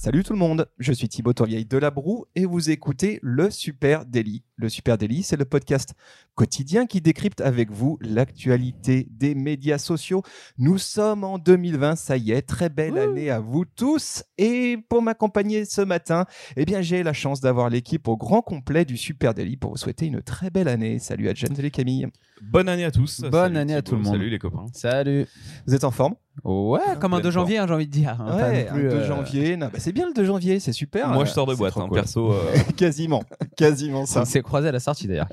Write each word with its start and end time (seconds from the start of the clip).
Salut 0.00 0.22
tout 0.22 0.32
le 0.32 0.38
monde, 0.38 0.68
je 0.78 0.92
suis 0.92 1.08
Thibaut 1.08 1.32
Tourvieille 1.32 1.64
de 1.64 1.76
La 1.76 1.90
Broue 1.90 2.26
et 2.36 2.44
vous 2.44 2.70
écoutez 2.70 3.18
le 3.20 3.50
Super 3.50 4.06
Daily. 4.06 4.44
Le 4.54 4.68
Super 4.68 4.96
Daily, 4.96 5.24
c'est 5.24 5.36
le 5.36 5.44
podcast 5.44 5.94
quotidien 6.36 6.86
qui 6.86 7.00
décrypte 7.00 7.40
avec 7.40 7.72
vous 7.72 7.98
l'actualité 8.00 9.08
des 9.10 9.34
médias 9.34 9.78
sociaux. 9.78 10.22
Nous 10.56 10.78
sommes 10.78 11.24
en 11.24 11.38
2020, 11.38 11.96
ça 11.96 12.16
y 12.16 12.30
est, 12.30 12.42
très 12.42 12.68
belle 12.68 12.96
année 12.96 13.28
à 13.28 13.40
vous 13.40 13.64
tous. 13.64 14.22
Et 14.38 14.78
pour 14.88 15.02
m'accompagner 15.02 15.64
ce 15.64 15.80
matin, 15.80 16.26
eh 16.56 16.64
bien 16.64 16.80
j'ai 16.80 17.02
la 17.02 17.12
chance 17.12 17.40
d'avoir 17.40 17.68
l'équipe 17.68 18.06
au 18.06 18.16
grand 18.16 18.40
complet 18.40 18.84
du 18.84 18.96
Super 18.96 19.34
Daily 19.34 19.56
pour 19.56 19.72
vous 19.72 19.78
souhaiter 19.78 20.06
une 20.06 20.22
très 20.22 20.50
belle 20.50 20.68
année. 20.68 21.00
Salut 21.00 21.28
à 21.28 21.34
Jen, 21.34 21.56
salut 21.56 21.72
Camille. 21.72 22.06
Bonne 22.40 22.68
année 22.68 22.84
à 22.84 22.92
tous. 22.92 23.22
Bonne 23.22 23.32
Salut 23.32 23.56
année 23.58 23.74
à 23.74 23.82
tout 23.82 23.96
le 23.96 24.02
monde. 24.02 24.12
Salut 24.12 24.30
les 24.30 24.38
copains. 24.38 24.66
Salut. 24.72 25.26
Vous 25.66 25.74
êtes 25.74 25.82
en 25.82 25.90
forme? 25.90 26.14
Ouais, 26.44 26.80
comme 27.00 27.14
un 27.14 27.18
pleine 27.18 27.24
2 27.24 27.30
janvier, 27.30 27.58
hein, 27.58 27.66
j'ai 27.66 27.74
envie 27.74 27.86
de 27.86 27.92
dire. 27.92 28.16
hein, 28.20 28.36
Ouais, 28.36 28.64
plus, 28.64 28.86
un 28.86 28.90
2 28.90 28.96
euh, 28.96 29.06
janvier. 29.06 29.56
Bah, 29.56 29.70
c'est 29.78 29.92
bien 29.92 30.06
le 30.06 30.14
2 30.14 30.24
janvier, 30.24 30.60
c'est 30.60 30.72
super. 30.72 31.08
Moi 31.08 31.24
je 31.24 31.30
sors 31.32 31.46
de 31.46 31.54
boîte, 31.54 31.76
hein, 31.76 31.86
cool. 31.88 31.98
perso. 31.98 32.32
euh, 32.32 32.36
quasiment, 32.76 33.22
quasiment 33.56 34.06
ça. 34.06 34.22
On 34.22 34.24
s'est 34.24 34.42
croisés 34.42 34.68
à 34.68 34.72
la 34.72 34.80
sortie 34.80 35.06
d'ailleurs. 35.06 35.28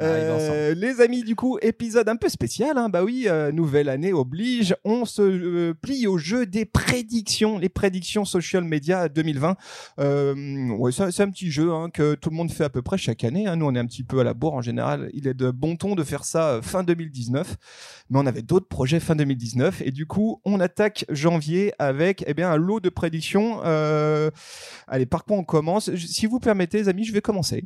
Euh, 0.00 0.74
les 0.74 1.00
amis, 1.00 1.22
du 1.22 1.36
coup, 1.36 1.58
épisode 1.62 2.08
un 2.08 2.16
peu 2.16 2.28
spécial. 2.28 2.76
hein. 2.78 2.88
Bah 2.88 3.04
oui, 3.04 3.24
euh, 3.28 3.52
nouvelle 3.52 3.88
année 3.88 4.12
oblige. 4.12 4.74
On 4.84 5.04
se 5.04 5.22
euh, 5.22 5.74
plie 5.74 6.06
au 6.06 6.18
jeu 6.18 6.46
des 6.46 6.64
prédictions, 6.64 7.58
les 7.58 7.68
prédictions 7.68 8.24
social 8.24 8.64
media 8.64 9.08
2020. 9.08 9.56
Euh, 10.00 10.68
ouais, 10.70 10.92
c'est 10.92 11.10
c'est 11.12 11.22
un 11.22 11.30
petit 11.30 11.50
jeu 11.50 11.72
hein, 11.72 11.90
que 11.92 12.14
tout 12.14 12.30
le 12.30 12.36
monde 12.36 12.50
fait 12.50 12.64
à 12.64 12.70
peu 12.70 12.82
près 12.82 12.98
chaque 12.98 13.22
année. 13.24 13.46
hein. 13.46 13.56
Nous, 13.56 13.66
on 13.66 13.74
est 13.74 13.78
un 13.78 13.86
petit 13.86 14.02
peu 14.04 14.18
à 14.20 14.24
la 14.24 14.34
bourre 14.34 14.54
en 14.54 14.62
général. 14.62 15.10
Il 15.14 15.28
est 15.28 15.34
de 15.34 15.50
bon 15.50 15.76
ton 15.76 15.94
de 15.94 16.02
faire 16.02 16.24
ça 16.24 16.48
euh, 16.54 16.62
fin 16.62 16.82
2019, 16.82 17.56
mais 18.10 18.18
on 18.18 18.26
avait 18.26 18.42
d'autres 18.42 18.68
projets 18.68 19.00
fin 19.00 19.14
2019 19.14 19.82
et 19.84 19.90
du 19.92 20.06
coup, 20.06 20.23
on 20.44 20.60
attaque 20.60 21.04
janvier 21.08 21.72
avec 21.78 22.24
eh 22.26 22.34
bien 22.34 22.50
un 22.50 22.56
lot 22.56 22.80
de 22.80 22.88
prédictions. 22.88 23.60
Euh, 23.64 24.30
Allez, 24.86 25.06
par 25.06 25.24
quoi 25.24 25.36
on 25.36 25.44
commence? 25.44 25.94
Si 25.96 26.26
vous 26.26 26.38
permettez, 26.40 26.78
les 26.78 26.88
amis, 26.88 27.04
je 27.04 27.12
vais 27.12 27.20
commencer. 27.22 27.64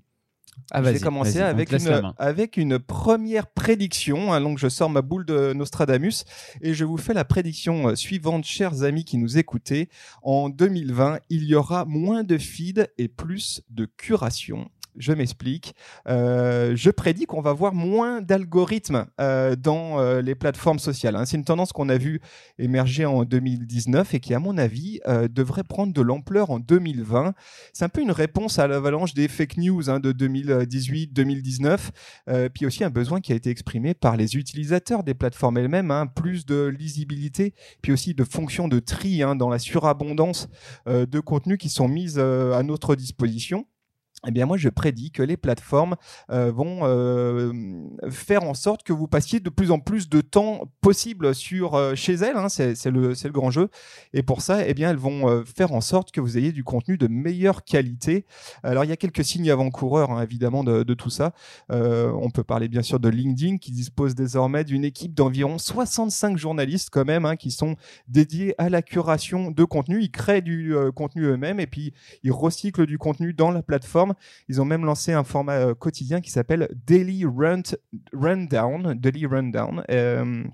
Ah, 0.73 0.79
Je 0.79 0.89
vais 0.89 0.99
commencer 1.05 1.39
une, 1.71 1.93
avec 2.19 2.57
une 2.57 2.79
première 2.81 3.47
prédiction. 3.47 4.33
hein. 4.33 4.41
donc, 4.41 4.59
je 4.59 4.69
sors 4.69 4.91
ma 4.91 5.03
boule 5.03 5.25
de 5.25 5.53
Nostradamus 5.53 6.25
et 6.61 6.75
je 6.75 6.85
vous 6.85 6.97
fais 6.97 7.15
la 7.15 7.25
prédiction 7.25 7.89
euh, 7.91 7.95
suivante, 7.95 8.45
chers 8.45 8.83
amis 8.83 9.05
qui 9.05 9.19
nous 9.19 9.39
écoutez. 9.39 9.89
En 10.23 10.49
2020, 10.49 11.21
il 11.31 11.45
y 11.45 11.55
aura 11.55 11.85
moins 11.85 12.25
de 12.25 12.37
feed 12.39 12.91
et 12.99 13.07
plus 13.09 13.63
de 13.71 13.87
curation. 13.97 14.69
Je 14.99 15.13
m'explique. 15.13 15.75
Euh, 16.09 16.75
je 16.75 16.91
prédis 16.91 17.27
qu'on 17.27 17.41
va 17.41 17.53
voir 17.53 17.73
moins 17.73 18.21
d'algorithmes 18.21 19.07
euh, 19.21 19.55
dans 19.55 20.01
euh, 20.01 20.21
les 20.21 20.35
plateformes 20.35 20.81
sociales. 20.81 21.15
hein. 21.15 21.25
C'est 21.25 21.37
une 21.37 21.45
tendance 21.45 21.73
qu'on 21.73 21.89
a 21.89 21.97
vue 21.97 22.21
émerger 22.59 23.07
en 23.07 23.25
2019 23.25 24.15
et 24.15 24.21
qui, 24.21 24.35
à 24.35 24.41
mon 24.41 24.59
avis, 24.59 25.01
devrait 25.31 25.63
prendre 25.63 25.93
de 25.93 26.03
l'ampleur 26.03 26.51
en 26.51 26.59
2020. 26.59 27.35
C'est 27.73 27.85
un 27.85 27.89
peu 27.89 28.01
une 28.01 28.11
réponse 28.11 28.59
à 28.59 28.67
l'avalanche 28.67 29.15
des 29.15 29.29
fake 29.29 29.59
news 29.59 29.89
hein, 29.89 30.01
de 30.01 30.13
2018-2019, 30.13 31.79
euh, 32.29 32.49
puis 32.49 32.67
aussi 32.67 32.83
un 32.83 32.91
besoin 32.91 33.21
qui 33.21 33.33
a 33.33 33.37
été 33.37 33.51
exprimé 33.51 33.95
par 33.95 34.17
les 34.17 34.37
utilisateurs 34.37 35.05
des 35.05 35.15
plateformes 35.15 35.59
elles-mêmes, 35.59 35.91
hein, 35.91 36.07
plus 36.07 36.45
de 36.45 36.67
lisibilité, 36.67 37.55
puis 37.83 37.93
aussi 37.93 38.15
de 38.15 38.25
fonctions 38.25 38.67
de 38.67 38.81
tri 38.81 39.21
dans 39.37 39.49
la 39.49 39.59
surabondance 39.59 40.49
de 40.87 41.21
contenus 41.21 41.59
qui 41.59 41.69
sont 41.69 41.89
mises 41.89 42.19
à 42.19 42.63
notre 42.63 42.97
disposition. 42.97 43.67
Eh 44.27 44.33
bien, 44.33 44.47
moi, 44.47 44.57
je 44.57 44.69
prédis 44.69 45.13
que 45.13 45.23
les 45.23 45.37
plateformes 45.37 45.95
euh, 46.31 46.51
vont 46.51 46.81
euh, 46.83 47.53
faire 48.11 48.43
en 48.43 48.55
sorte 48.55 48.83
que 48.83 48.93
vous 48.93 49.07
passiez 49.07 49.39
de 49.39 49.49
plus 49.49 49.71
en 49.71 49.79
plus 49.79 50.09
de 50.09 50.21
temps 50.21 50.73
possible 50.81 51.27
euh, 51.27 51.95
chez 51.95 52.15
elles. 52.15 52.37
hein, 52.37 52.49
c'est 52.49 52.85
le, 52.87 53.15
grand 53.31 53.53
jeu. 53.53 53.69
Et 54.13 54.25
pour 54.25 54.43
ça, 54.43 54.67
eh 54.67 54.75
bien, 54.75 54.91
elles 54.91 54.97
vont 54.97 55.45
faire 55.45 55.73
en 55.73 55.81
sorte 55.81 56.11
que 56.11 56.21
vous 56.21 56.37
ayez 56.37 56.51
du 56.51 56.65
contenu 56.65 56.99
de 56.99 57.07
meilleure 57.07 57.63
qualité. 57.63 58.27
Alors, 58.65 58.83
il 58.83 58.91
y 58.91 58.93
a 58.93 58.97
quelques 58.97 59.25
signes 59.25 59.51
avant-coureurs, 59.51 60.11
hein, 60.11 60.23
évidemment, 60.23 60.65
de, 60.65 60.95
tout 60.95 61.11
ça. 61.11 61.33
On 61.69 62.31
peut 62.31 62.43
parler 62.43 62.67
bien 62.67 62.83
sûr 62.83 62.99
de 62.99 63.09
LinkedIn, 63.09 63.59
qui 63.59 63.71
dispose 63.71 64.15
désormais 64.17 64.65
d'une 64.65 64.85
équipe 64.85 65.15
d'environ 65.15 65.59
65 65.59 66.37
journalistes 66.37 66.89
quand 66.91 67.05
même, 67.05 67.25
hein, 67.25 67.37
qui 67.37 67.51
sont 67.51 67.77
dédiés 68.09 68.55
à 68.59 68.69
la 68.69 68.83
curation 68.83 69.51
de 69.53 69.65
contenu. 69.65 70.03
Ils 70.03 70.11
créent 70.11 70.43
du 70.43 70.75
contenu 70.97 71.25
eux-mêmes 71.25 71.61
et 71.61 71.67
puis 71.67 71.93
ils 72.25 72.33
recyclent 72.33 72.87
du 72.87 72.99
contenu 72.99 73.33
dans 73.33 73.51
la 73.51 73.63
plateforme. 73.63 74.08
Ils 74.49 74.61
ont 74.61 74.65
même 74.65 74.85
lancé 74.85 75.13
un 75.13 75.25
format 75.25 75.55
euh, 75.55 75.75
quotidien 75.75 76.21
qui 76.21 76.31
s'appelle 76.31 76.69
Daily 76.87 77.25
Run 77.25 77.63
Rundown, 78.13 78.95
Daily 78.95 79.27
Rundown. 79.27 79.83
euh, 79.91 80.45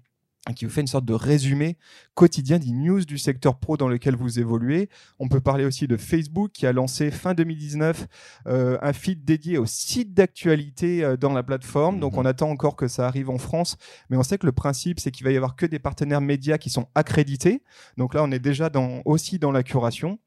qui 0.55 0.67
vous 0.67 0.71
fait 0.71 0.83
une 0.83 0.87
sorte 0.87 1.07
de 1.07 1.15
résumé 1.15 1.79
quotidien 2.15 2.59
des 2.59 2.71
news 2.71 3.05
du 3.07 3.17
secteur 3.17 3.59
pro 3.59 3.79
dans 3.79 3.89
lequel 3.89 4.15
vous 4.15 4.39
évoluez. 4.39 4.91
On 5.19 5.29
peut 5.29 5.41
parler 5.41 5.65
aussi 5.65 5.87
de 5.89 5.97
Facebook 5.97 6.51
qui 6.53 6.67
a 6.67 6.73
lancé 6.75 7.11
fin 7.11 7.33
2019 7.33 8.07
euh, 8.47 8.77
un 8.83 8.93
feed 8.93 9.25
dédié 9.25 9.57
aux 9.57 9.65
sites 9.65 10.13
d'actualité 10.13 11.03
euh, 11.03 11.17
dans 11.17 11.33
la 11.33 11.43
plateforme. 11.43 11.99
Donc 11.99 12.13
Mhm. 12.13 12.19
on 12.19 12.25
attend 12.27 12.51
encore 12.51 12.77
que 12.77 12.89
ça 12.89 13.07
arrive 13.07 13.31
en 13.31 13.39
France, 13.39 13.79
mais 14.11 14.19
on 14.19 14.23
sait 14.23 14.37
que 14.37 14.45
le 14.45 14.53
principe 14.53 15.01
c'est 15.01 15.11
qu'il 15.11 15.25
va 15.25 15.33
y 15.33 15.37
avoir 15.37 15.57
que 15.57 15.65
des 15.65 15.79
partenaires 15.79 16.21
médias 16.21 16.59
qui 16.59 16.69
sont 16.69 16.89
accrédités. 16.95 17.63
Donc 17.97 18.13
là 18.13 18.23
on 18.23 18.31
est 18.31 18.39
déjà 18.39 18.69
dans, 18.69 19.01
aussi 19.07 19.39
dans 19.39 19.51
la 19.51 19.63
curation. 19.63 20.19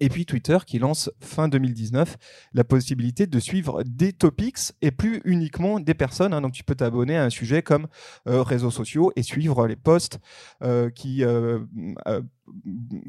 Et 0.00 0.08
puis 0.08 0.26
Twitter 0.26 0.58
qui 0.66 0.78
lance 0.78 1.10
fin 1.20 1.48
2019 1.48 2.16
la 2.54 2.64
possibilité 2.64 3.26
de 3.26 3.38
suivre 3.38 3.82
des 3.84 4.12
topics 4.12 4.72
et 4.82 4.90
plus 4.90 5.20
uniquement 5.24 5.78
des 5.78 5.94
personnes. 5.94 6.32
hein. 6.34 6.40
Donc 6.40 6.52
tu 6.52 6.64
peux 6.64 6.74
t'abonner 6.74 7.16
à 7.16 7.24
un 7.24 7.30
sujet 7.30 7.62
comme 7.62 7.86
euh, 8.26 8.42
réseaux 8.42 8.70
sociaux 8.70 9.12
et 9.16 9.22
suivre 9.22 9.66
les 9.66 9.76
posts 9.76 10.18
euh, 10.62 10.90
qui, 10.90 11.24
euh, 11.24 11.60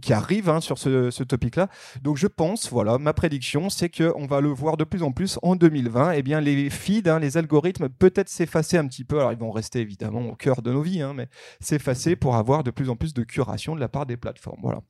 qui 0.02 0.14
arrivent 0.14 0.50
hein, 0.50 0.62
sur 0.62 0.78
ce, 0.78 1.24
topic-là. 1.24 1.70
Donc 2.02 2.18
je 2.18 2.28
pense, 2.28 2.70
voilà, 2.70 2.98
ma 2.98 3.14
prédiction, 3.14 3.70
c'est 3.70 3.90
qu'on 3.90 4.26
va 4.26 4.42
le 4.42 4.50
voir 4.50 4.78
de 4.78 4.84
plus 4.84 5.04
en 5.04 5.12
plus 5.12 5.40
en 5.42 5.56
2020. 5.56 6.14
Eh 6.14 6.24
bien, 6.24 6.42
les 6.42 6.70
feeds, 6.70 7.10
hein, 7.10 7.20
les 7.20 7.38
algorithmes, 7.38 7.90
peut-être 7.90 8.30
s'effacer 8.30 8.78
un 8.78 8.88
petit 8.88 9.04
peu. 9.04 9.20
Alors 9.20 9.32
ils 9.32 9.38
vont 9.38 9.52
rester 9.52 9.80
évidemment 9.80 10.22
au 10.22 10.36
cœur 10.36 10.62
de 10.62 10.72
nos 10.72 10.82
vies, 10.82 11.02
hein, 11.02 11.14
mais 11.16 11.28
s'effacer 11.60 12.16
pour 12.16 12.36
avoir 12.36 12.64
de 12.64 12.72
plus 12.72 12.90
en 12.90 12.96
plus 12.96 13.14
de 13.14 13.24
curation 13.24 13.76
de 13.76 13.80
la 13.80 13.90
part 13.90 14.06
des 14.06 14.18
plateformes. 14.18 14.60
Voilà. 14.62 14.82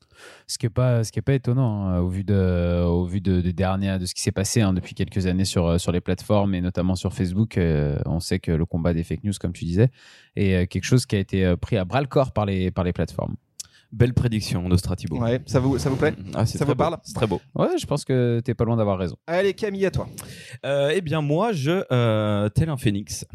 Ce 0.47 0.57
qui 0.57 0.66
est 0.66 0.69
pas, 0.69 1.01
pas 1.25 1.33
étonnant 1.33 1.97
au 2.00 2.07
vu 2.07 2.23
de, 2.23 2.83
au 2.83 3.06
vu 3.06 3.22
de, 3.22 3.41
dernières, 3.51 4.00
de 4.00 4.06
ce 4.06 4.13
qui 4.13 4.22
s'est 4.22 4.31
passé 4.31 4.62
depuis 4.73 4.95
quelques 4.95 5.28
années 5.28 5.45
sur 5.45 5.79
sur 5.79 5.91
les 5.91 6.01
plateformes 6.01 6.56
et 6.56 6.62
notamment 6.62 6.95
sur 6.95 7.13
Facebook. 7.13 7.57
euh, 7.57 8.00
on 8.06 8.19
sait 8.19 8.39
que 8.39 8.51
le 8.51 8.66
combat 8.66 8.94
des 8.94 9.03
fake 9.03 9.23
news, 9.23 9.33
comme 9.39 9.53
tu 9.53 9.66
disais, 9.66 9.89
est 10.35 10.53
euh, 10.53 10.66
quelque 10.66 10.83
chose 10.83 11.06
qui 11.06 11.16
a 11.16 11.19
été 11.19 11.45
euh, 11.45 11.56
pris 11.57 11.78
à 11.78 11.85
bras 11.85 12.01
le 12.01 12.07
corps 12.07 12.31
par 12.31 12.45
les 12.45 12.72
par 12.72 12.83
les 12.83 12.94
plateformes. 12.94 13.35
Belle 13.91 14.13
prédiction, 14.13 14.68
Nostratibo. 14.69 15.18
Ouais, 15.19 15.41
ça 15.46 15.59
vous, 15.59 15.78
ça 15.78 15.90
vous 15.90 15.97
plaît 15.97 16.13
Ah, 16.34 16.46
c'est 16.46 16.57
Ça 16.57 16.66
très 16.66 16.74
vous 16.74 16.78
beau. 16.78 16.84
parle? 16.84 16.97
C'est 17.03 17.13
très 17.13 17.28
beau. 17.28 17.41
Ouais, 17.56 17.78
je 17.78 17.85
pense 17.85 18.06
que 18.06 18.40
t'es 18.44 18.53
pas 18.53 18.63
loin 18.63 18.78
d'avoir 18.78 18.97
raison. 18.97 19.18
Allez, 19.28 19.53
Camille, 19.53 19.85
à 19.85 19.91
toi. 19.91 20.07
Euh, 20.66 20.94
eh 20.96 21.02
bien, 21.02 21.22
moi, 21.22 21.52
je, 21.52 21.84
euh, 21.91 22.47
tel 22.50 22.69
un 22.69 22.78
phénix, 22.78 23.25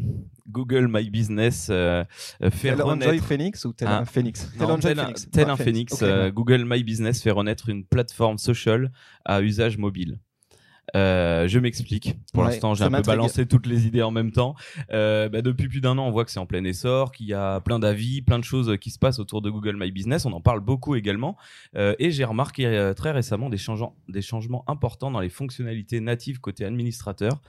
Google 0.49 0.87
My 0.91 1.09
Business 1.11 1.67
euh, 1.69 2.03
fait 2.41 2.69
Tel 2.69 2.81
renaître. 2.81 3.11
Enjoy 3.11 3.19
Phoenix 3.19 3.65
ou 3.65 3.73
tel 3.73 3.87
Ah. 3.91 3.99
un 3.99 4.05
Phoenix? 4.05 4.49
Non, 4.59 4.65
Enjoy 4.71 4.79
tel 4.81 4.99
un, 4.99 5.03
Phoenix. 5.03 5.29
tel 5.31 5.45
Ah, 5.47 5.51
un 5.53 5.57
phénix, 5.57 5.93
Ok, 5.93 6.01
euh. 6.01 6.31
Google 6.31 6.63
My 6.65 6.83
Business 6.83 7.21
fait 7.21 7.31
renaître 7.31 7.69
une 7.69 7.85
plateforme 7.85 8.37
social 8.39 8.91
à 9.25 9.41
usage 9.41 9.77
mobile. 9.77 10.19
Euh, 10.95 11.47
je 11.47 11.59
m'explique. 11.59 12.15
Pour 12.33 12.43
Ouais, 12.43 12.49
l'instant, 12.49 12.73
j'ai 12.73 12.83
un 12.83 12.91
peu 12.91 13.01
balancé 13.01 13.45
toutes 13.45 13.65
les 13.65 13.87
idées 13.87 14.01
en 14.01 14.11
même 14.11 14.31
temps. 14.31 14.55
Euh, 14.91 15.27
bah, 15.29 15.41
depuis 15.41 15.67
plus 15.67 15.81
d'un 15.81 15.97
an, 15.97 16.07
on 16.07 16.11
voit 16.11 16.25
que 16.25 16.31
c'est 16.31 16.39
en 16.39 16.45
plein 16.45 16.63
essor, 16.63 17.11
qu'il 17.11 17.27
y 17.27 17.33
a 17.33 17.59
plein 17.59 17.79
d'avis, 17.79 18.21
plein 18.21 18.39
de 18.39 18.43
choses 18.43 18.77
qui 18.79 18.89
se 18.89 18.99
passent 18.99 19.19
autour 19.19 19.41
de 19.41 19.49
Google 19.49 19.75
My 19.77 19.91
Business. 19.91 20.25
On 20.25 20.33
en 20.33 20.41
parle 20.41 20.61
beaucoup 20.61 20.95
également. 20.95 21.37
Euh, 21.75 21.95
et 21.99 22.11
j'ai 22.11 22.23
remarqué 22.23 22.65
euh, 22.65 22.93
très 22.93 23.11
récemment 23.11 23.49
des, 23.49 23.57
changements, 23.57 23.95
des 24.07 24.21
changements 24.21 24.63
importants 24.67 25.11
dans 25.11 25.19
les 25.19 25.29
fonctionnalités 25.29 25.99
natives 25.99 26.39
côté 26.39 26.65
administrateur. 26.65 27.41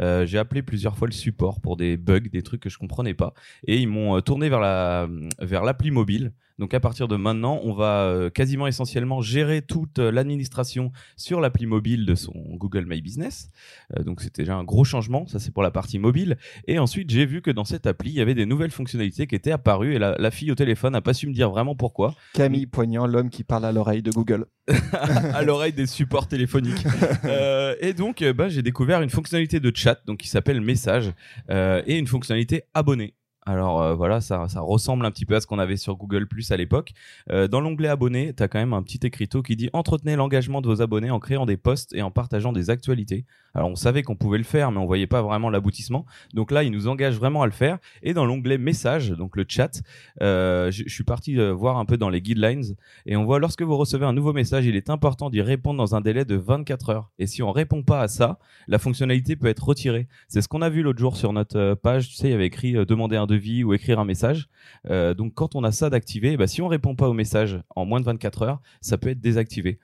Euh, 0.00 0.26
j'ai 0.26 0.38
appelé 0.38 0.62
plusieurs 0.62 0.96
fois 0.96 1.08
le 1.08 1.12
support 1.12 1.60
pour 1.60 1.76
des 1.76 1.96
bugs, 1.96 2.20
des 2.20 2.42
trucs 2.42 2.60
que 2.60 2.70
je 2.70 2.78
comprenais 2.78 3.14
pas. 3.14 3.34
Et 3.66 3.78
ils 3.78 3.88
m'ont 3.88 4.16
euh, 4.16 4.20
tourné 4.20 4.48
vers 4.48 4.60
la 4.60 5.08
vers 5.40 5.64
l'appli 5.64 5.90
mobile. 5.90 6.32
Donc 6.58 6.72
à 6.74 6.80
partir 6.80 7.08
de 7.08 7.16
maintenant, 7.16 7.60
on 7.64 7.72
va 7.72 8.04
euh, 8.04 8.30
quasiment 8.30 8.66
essentiellement 8.66 9.20
gérer 9.20 9.62
toute 9.62 9.98
euh, 9.98 10.12
l'administration 10.12 10.92
sur 11.16 11.40
l'appli 11.40 11.66
mobile 11.66 12.06
de 12.06 12.14
son 12.14 12.32
Google 12.54 12.86
My 12.86 13.00
Business. 13.00 13.50
Euh, 13.96 14.04
donc 14.04 14.20
c'était 14.20 14.42
déjà 14.42 14.54
un 14.56 14.64
gros 14.64 14.84
changement, 14.84 15.26
ça 15.26 15.38
c'est 15.38 15.52
pour 15.52 15.62
la 15.62 15.70
partie 15.70 15.98
mobile. 15.98 16.36
Et 16.66 16.78
ensuite 16.78 17.10
j'ai 17.10 17.26
vu 17.26 17.42
que 17.42 17.50
dans 17.50 17.64
cette 17.64 17.86
appli, 17.86 18.10
il 18.10 18.16
y 18.16 18.20
avait 18.20 18.34
des 18.34 18.46
nouvelles 18.46 18.70
fonctionnalités 18.70 19.26
qui 19.26 19.34
étaient 19.34 19.52
apparues 19.52 19.94
et 19.94 19.98
la, 19.98 20.14
la 20.18 20.30
fille 20.30 20.52
au 20.52 20.54
téléphone 20.54 20.92
n'a 20.92 21.00
pas 21.00 21.14
su 21.14 21.26
me 21.26 21.32
dire 21.32 21.50
vraiment 21.50 21.74
pourquoi. 21.74 22.14
Camille 22.34 22.66
Poignant, 22.66 23.06
l'homme 23.06 23.30
qui 23.30 23.42
parle 23.42 23.64
à 23.64 23.72
l'oreille 23.72 24.02
de 24.02 24.10
Google. 24.10 24.46
à 25.34 25.42
l'oreille 25.42 25.72
des 25.72 25.86
supports 25.86 26.28
téléphoniques. 26.28 26.84
Euh, 27.24 27.74
et 27.80 27.92
donc, 27.92 28.22
bah, 28.22 28.48
j'ai 28.48 28.62
découvert 28.62 29.02
une 29.02 29.10
fonctionnalité 29.10 29.60
de 29.60 29.72
chat 29.74 29.98
donc 30.06 30.18
qui 30.18 30.28
s'appelle 30.28 30.60
Message 30.60 31.12
euh, 31.50 31.82
et 31.86 31.98
une 31.98 32.06
fonctionnalité 32.06 32.64
abonné. 32.74 33.14
Alors 33.46 33.82
euh, 33.82 33.94
voilà, 33.94 34.22
ça, 34.22 34.48
ça 34.48 34.60
ressemble 34.60 35.04
un 35.04 35.10
petit 35.10 35.26
peu 35.26 35.34
à 35.34 35.40
ce 35.40 35.46
qu'on 35.46 35.58
avait 35.58 35.76
sur 35.76 35.96
Google 35.96 36.26
Plus 36.26 36.50
à 36.50 36.56
l'époque. 36.56 36.92
Euh, 37.30 37.46
dans 37.46 37.60
l'onglet 37.60 37.88
abonnés, 37.88 38.32
tu 38.34 38.42
as 38.42 38.48
quand 38.48 38.58
même 38.58 38.72
un 38.72 38.82
petit 38.82 39.00
écriteau 39.02 39.42
qui 39.42 39.54
dit 39.54 39.68
entretenez 39.74 40.16
l'engagement 40.16 40.62
de 40.62 40.66
vos 40.66 40.80
abonnés 40.80 41.10
en 41.10 41.20
créant 41.20 41.44
des 41.44 41.58
posts 41.58 41.94
et 41.94 42.00
en 42.00 42.10
partageant 42.10 42.52
des 42.52 42.70
actualités. 42.70 43.26
Alors 43.52 43.68
on 43.68 43.76
savait 43.76 44.02
qu'on 44.02 44.16
pouvait 44.16 44.38
le 44.38 44.44
faire, 44.44 44.72
mais 44.72 44.78
on 44.78 44.86
voyait 44.86 45.06
pas 45.06 45.20
vraiment 45.20 45.50
l'aboutissement. 45.50 46.06
Donc 46.32 46.50
là, 46.50 46.62
il 46.62 46.70
nous 46.70 46.88
engage 46.88 47.16
vraiment 47.16 47.42
à 47.42 47.46
le 47.46 47.52
faire. 47.52 47.78
Et 48.02 48.14
dans 48.14 48.24
l'onglet 48.24 48.56
messages, 48.56 49.10
donc 49.10 49.36
le 49.36 49.44
chat, 49.46 49.82
euh, 50.22 50.70
je 50.70 50.88
suis 50.88 51.04
parti 51.04 51.36
voir 51.36 51.76
un 51.76 51.84
peu 51.84 51.98
dans 51.98 52.08
les 52.08 52.22
guidelines 52.22 52.74
et 53.04 53.16
on 53.16 53.24
voit 53.24 53.38
lorsque 53.38 53.62
vous 53.62 53.76
recevez 53.76 54.06
un 54.06 54.14
nouveau 54.14 54.32
message, 54.32 54.64
il 54.64 54.74
est 54.74 54.88
important 54.88 55.28
d'y 55.28 55.42
répondre 55.42 55.76
dans 55.76 55.94
un 55.94 56.00
délai 56.00 56.24
de 56.24 56.36
24 56.36 56.90
heures. 56.90 57.10
Et 57.18 57.26
si 57.26 57.42
on 57.42 57.52
répond 57.52 57.82
pas 57.82 58.00
à 58.00 58.08
ça, 58.08 58.38
la 58.68 58.78
fonctionnalité 58.78 59.36
peut 59.36 59.48
être 59.48 59.64
retirée. 59.64 60.08
C'est 60.28 60.40
ce 60.40 60.48
qu'on 60.48 60.62
a 60.62 60.70
vu 60.70 60.82
l'autre 60.82 60.98
jour 60.98 61.18
sur 61.18 61.34
notre 61.34 61.74
page. 61.74 62.08
Tu 62.08 62.14
sais, 62.14 62.28
il 62.28 62.30
y 62.30 62.34
avait 62.34 62.46
écrit 62.46 62.72
demander 62.72 63.16
un 63.16 63.26
ou 63.64 63.74
écrire 63.74 64.00
un 64.00 64.04
message. 64.04 64.48
Euh, 64.90 65.14
donc 65.14 65.34
quand 65.34 65.54
on 65.54 65.64
a 65.64 65.72
ça 65.72 65.90
d'activé, 65.90 66.36
bah, 66.36 66.46
si 66.46 66.62
on 66.62 66.68
répond 66.68 66.94
pas 66.94 67.08
au 67.08 67.12
message 67.12 67.60
en 67.74 67.84
moins 67.84 68.00
de 68.00 68.04
24 68.04 68.42
heures, 68.42 68.60
ça 68.80 68.98
peut 68.98 69.10
être 69.10 69.20
désactivé. 69.20 69.78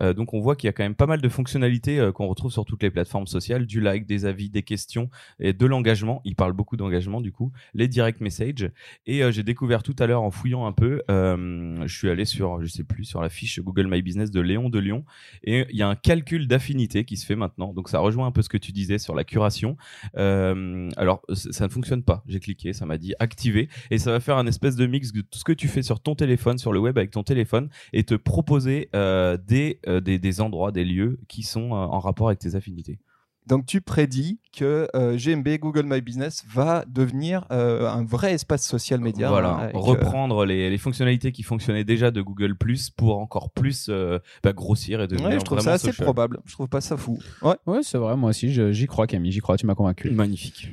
Euh, 0.00 0.12
donc 0.12 0.34
on 0.34 0.40
voit 0.40 0.56
qu'il 0.56 0.68
y 0.68 0.70
a 0.70 0.72
quand 0.72 0.82
même 0.82 0.94
pas 0.94 1.06
mal 1.06 1.20
de 1.20 1.28
fonctionnalités 1.28 1.98
euh, 1.98 2.12
qu'on 2.12 2.26
retrouve 2.26 2.52
sur 2.52 2.64
toutes 2.64 2.82
les 2.82 2.90
plateformes 2.90 3.26
sociales, 3.26 3.66
du 3.66 3.80
like, 3.80 4.06
des 4.06 4.24
avis, 4.24 4.50
des 4.50 4.62
questions 4.62 5.10
et 5.38 5.52
de 5.52 5.66
l'engagement. 5.66 6.20
Il 6.24 6.36
parle 6.36 6.52
beaucoup 6.52 6.76
d'engagement 6.76 7.20
du 7.20 7.32
coup, 7.32 7.52
les 7.74 7.88
direct 7.88 8.20
messages. 8.20 8.70
Et 9.06 9.22
euh, 9.22 9.30
j'ai 9.30 9.42
découvert 9.42 9.82
tout 9.82 9.96
à 9.98 10.06
l'heure 10.06 10.22
en 10.22 10.30
fouillant 10.30 10.66
un 10.66 10.72
peu, 10.72 11.02
euh, 11.10 11.76
je 11.86 11.96
suis 11.96 12.08
allé 12.08 12.24
sur, 12.24 12.60
je 12.62 12.66
sais 12.66 12.84
plus, 12.84 13.04
sur 13.04 13.20
la 13.20 13.28
fiche 13.28 13.60
Google 13.60 13.88
My 13.88 14.02
Business 14.02 14.30
de 14.30 14.40
Léon 14.40 14.68
de 14.68 14.78
Lyon 14.78 15.04
et 15.44 15.64
il 15.70 15.76
y 15.76 15.82
a 15.82 15.88
un 15.88 15.96
calcul 15.96 16.46
d'affinité 16.46 17.04
qui 17.04 17.16
se 17.16 17.26
fait 17.26 17.36
maintenant. 17.36 17.72
Donc 17.72 17.88
ça 17.88 17.98
rejoint 17.98 18.26
un 18.26 18.32
peu 18.32 18.42
ce 18.42 18.48
que 18.48 18.58
tu 18.58 18.72
disais 18.72 18.98
sur 18.98 19.14
la 19.14 19.24
curation. 19.24 19.76
Euh, 20.16 20.88
alors 20.96 21.22
ça 21.32 21.66
ne 21.66 21.70
fonctionne 21.70 22.02
pas. 22.02 22.22
J'ai 22.26 22.40
cliqué, 22.40 22.72
ça 22.72 22.86
m'a 22.86 22.98
dit 22.98 23.14
activer 23.18 23.68
et 23.90 23.98
ça 23.98 24.10
va 24.10 24.20
faire 24.20 24.36
un 24.36 24.46
espèce 24.46 24.76
de 24.76 24.86
mix 24.86 25.12
de 25.12 25.20
tout 25.20 25.38
ce 25.38 25.44
que 25.44 25.52
tu 25.52 25.68
fais 25.68 25.82
sur 25.82 26.00
ton 26.00 26.14
téléphone, 26.14 26.58
sur 26.58 26.72
le 26.72 26.78
web 26.78 26.96
avec 26.98 27.10
ton 27.10 27.22
téléphone 27.22 27.68
et 27.92 28.04
te 28.04 28.14
proposer 28.14 28.88
euh, 28.94 29.36
des, 29.36 29.80
euh, 29.88 30.00
des, 30.00 30.18
des 30.18 30.40
endroits, 30.40 30.72
des 30.72 30.84
lieux 30.84 31.18
qui 31.28 31.42
sont 31.42 31.72
euh, 31.72 31.76
en 31.76 31.98
rapport 31.98 32.28
avec 32.28 32.38
tes 32.38 32.54
affinités. 32.54 32.98
Donc 33.46 33.64
tu 33.64 33.80
prédis 33.80 34.40
que 34.52 34.88
euh, 34.96 35.16
GMB, 35.16 35.60
Google 35.60 35.84
My 35.84 36.00
Business, 36.00 36.44
va 36.52 36.84
devenir 36.88 37.46
euh, 37.52 37.88
un 37.88 38.04
vrai 38.04 38.32
espace 38.32 38.66
social 38.66 39.00
média. 39.00 39.28
voilà, 39.28 39.50
hein, 39.50 39.70
euh, 39.72 39.78
reprendre 39.78 40.44
les, 40.44 40.68
les 40.68 40.78
fonctionnalités 40.78 41.30
qui 41.30 41.44
fonctionnaient 41.44 41.84
déjà 41.84 42.10
de 42.10 42.20
Google 42.22 42.56
Plus 42.56 42.90
pour 42.90 43.18
encore 43.18 43.50
plus 43.50 43.86
euh, 43.88 44.18
bah, 44.42 44.52
grossir 44.52 45.00
et 45.00 45.06
devenir 45.06 45.28
ouais, 45.28 45.38
je 45.38 45.44
trouve 45.44 45.60
ça 45.60 45.74
assez 45.74 45.86
social. 45.86 46.04
probable. 46.04 46.40
Je 46.44 46.52
trouve 46.54 46.68
pas 46.68 46.80
ça 46.80 46.96
fou. 46.96 47.20
Ouais. 47.40 47.54
Ouais, 47.66 47.78
c'est 47.82 47.98
vrai, 47.98 48.16
moi 48.16 48.30
aussi, 48.30 48.52
j'y 48.72 48.86
crois, 48.86 49.06
Camille, 49.06 49.30
j'y 49.30 49.40
crois, 49.40 49.56
tu 49.56 49.66
m'as 49.66 49.76
convaincu. 49.76 50.10
Magnifique. 50.10 50.70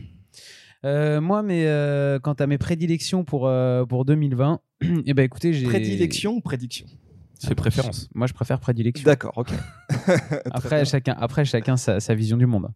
Euh, 0.86 1.22
moi, 1.22 1.44
mais 1.44 1.66
euh, 1.66 2.20
quant 2.20 2.34
à 2.34 2.48
mes 2.48 2.58
prédilections 2.58 3.24
pour, 3.24 3.48
euh, 3.48 3.86
pour 3.86 4.04
2020, 4.04 4.60
eh 5.06 5.14
ben 5.14 5.24
écoutez, 5.24 5.54
j'ai. 5.54 5.66
Prédilection 5.66 6.34
ou 6.34 6.42
prédiction? 6.42 6.88
C'est 7.48 7.56
préférence. 7.56 8.10
Moi, 8.16 8.28
je 8.28 8.34
préfère 8.34 8.60
prédilection. 8.60 9.06
D'accord, 9.06 9.34
ok. 9.36 9.52
Après, 10.52 10.86
chacun, 10.86 11.16
après, 11.18 11.46
chacun 11.46 11.78
sa, 11.78 12.00
sa 12.00 12.16
vision 12.16 12.38
du 12.38 12.46
monde. 12.46 12.70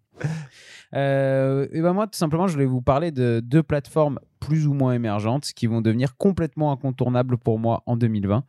Euh, 0.94 1.68
et 1.72 1.82
ben 1.82 1.94
moi, 1.94 2.08
tout 2.08 2.18
simplement, 2.18 2.48
je 2.48 2.54
voulais 2.54 2.66
vous 2.66 2.82
parler 2.82 3.12
de 3.12 3.42
deux 3.44 3.64
plateformes 3.64 4.20
plus 4.40 4.68
ou 4.68 4.74
moins 4.74 4.94
émergentes 4.94 5.46
qui 5.54 5.68
vont 5.68 5.82
devenir 5.82 6.18
complètement 6.18 6.72
incontournables 6.72 7.38
pour 7.38 7.60
moi 7.60 7.84
en 7.86 7.98
2020. 7.98 8.44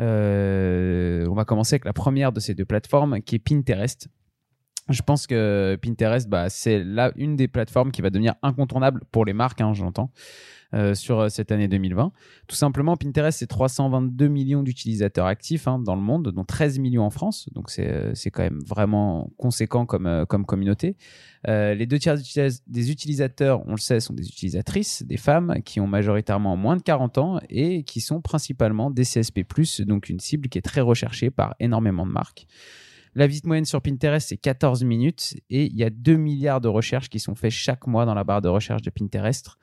Euh, 0.00 1.26
on 1.28 1.34
va 1.34 1.44
commencer 1.44 1.74
avec 1.74 1.84
la 1.84 1.92
première 1.92 2.32
de 2.32 2.40
ces 2.40 2.54
deux 2.54 2.64
plateformes 2.64 3.20
qui 3.22 3.36
est 3.36 3.38
Pinterest. 3.38 4.08
Je 4.88 5.02
pense 5.02 5.26
que 5.26 5.76
Pinterest, 5.82 6.28
bah, 6.28 6.48
c'est 6.48 6.84
là 6.84 7.12
une 7.16 7.34
des 7.34 7.48
plateformes 7.48 7.90
qui 7.90 8.02
va 8.02 8.10
devenir 8.10 8.34
incontournable 8.42 9.02
pour 9.10 9.24
les 9.24 9.32
marques, 9.32 9.60
hein, 9.60 9.74
j'entends, 9.74 10.12
euh, 10.74 10.94
sur 10.94 11.18
euh, 11.18 11.28
cette 11.28 11.50
année 11.50 11.66
2020. 11.66 12.12
Tout 12.46 12.54
simplement, 12.54 12.96
Pinterest, 12.96 13.36
c'est 13.36 13.48
322 13.48 14.28
millions 14.28 14.62
d'utilisateurs 14.62 15.26
actifs 15.26 15.66
hein, 15.66 15.80
dans 15.80 15.96
le 15.96 16.02
monde, 16.02 16.30
dont 16.30 16.44
13 16.44 16.78
millions 16.78 17.02
en 17.02 17.10
France. 17.10 17.48
Donc, 17.52 17.70
c'est 17.70 17.88
euh, 17.88 18.14
c'est 18.14 18.30
quand 18.30 18.44
même 18.44 18.60
vraiment 18.64 19.32
conséquent 19.38 19.86
comme, 19.86 20.24
comme 20.28 20.44
communauté. 20.46 20.96
Les 21.48 21.86
deux 21.86 22.00
tiers 22.00 22.16
des 22.66 22.90
utilisateurs, 22.90 23.62
on 23.68 23.72
le 23.72 23.78
sait, 23.78 24.00
sont 24.00 24.14
des 24.14 24.26
utilisatrices, 24.26 25.04
des 25.04 25.16
femmes 25.16 25.62
qui 25.64 25.78
ont 25.78 25.86
majoritairement 25.86 26.56
moins 26.56 26.76
de 26.76 26.82
40 26.82 27.18
ans 27.18 27.40
et 27.48 27.84
qui 27.84 28.00
sont 28.00 28.20
principalement 28.20 28.90
des 28.90 29.04
CSP+, 29.04 29.44
donc 29.86 30.08
une 30.08 30.18
cible 30.18 30.48
qui 30.48 30.58
est 30.58 30.62
très 30.62 30.80
recherchée 30.80 31.30
par 31.30 31.54
énormément 31.60 32.04
de 32.04 32.10
marques. 32.10 32.48
La 33.16 33.26
visite 33.26 33.46
moyenne 33.46 33.64
sur 33.64 33.80
Pinterest, 33.80 34.28
c'est 34.28 34.36
14 34.36 34.84
minutes 34.84 35.36
et 35.48 35.64
il 35.64 35.74
y 35.74 35.84
a 35.84 35.88
2 35.88 36.16
milliards 36.16 36.60
de 36.60 36.68
recherches 36.68 37.08
qui 37.08 37.18
sont 37.18 37.34
faites 37.34 37.50
chaque 37.50 37.86
mois 37.86 38.04
dans 38.04 38.12
la 38.12 38.24
barre 38.24 38.42
de 38.42 38.48
recherche 38.48 38.82
de 38.82 38.90
Pinterest. 38.90 39.56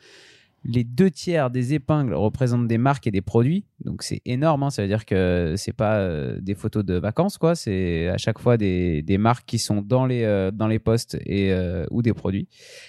Les 0.63 0.83
deux 0.83 1.11
tiers 1.11 1.51
des 1.51 1.75
épingles 1.75 2.15
représentent 2.15 2.67
des 2.67 2.79
marques 2.79 3.05
et 3.05 3.11
des 3.11 3.21
produits, 3.21 3.67
donc 3.85 4.01
c'est 4.01 4.21
énorme. 4.25 4.63
hein. 4.63 4.69
Ça 4.71 4.81
veut 4.81 4.87
dire 4.87 5.05
que 5.05 5.53
c'est 5.55 5.73
pas 5.73 5.97
euh, 5.97 6.39
des 6.41 6.55
photos 6.55 6.83
de 6.83 6.95
vacances, 6.95 7.37
quoi. 7.37 7.53
C'est 7.53 8.07
à 8.07 8.17
chaque 8.17 8.39
fois 8.39 8.57
des, 8.57 9.03
des 9.03 9.19
marques 9.19 9.45
qui 9.45 9.59
sont 9.59 9.83
dans 9.83 10.07
les 10.07 10.23
euh, 10.23 10.49
dans 10.49 10.67
les 10.67 10.81
euh, 10.87 11.85
ou 11.91 12.01
des 12.01 12.13
produits. 12.13 12.47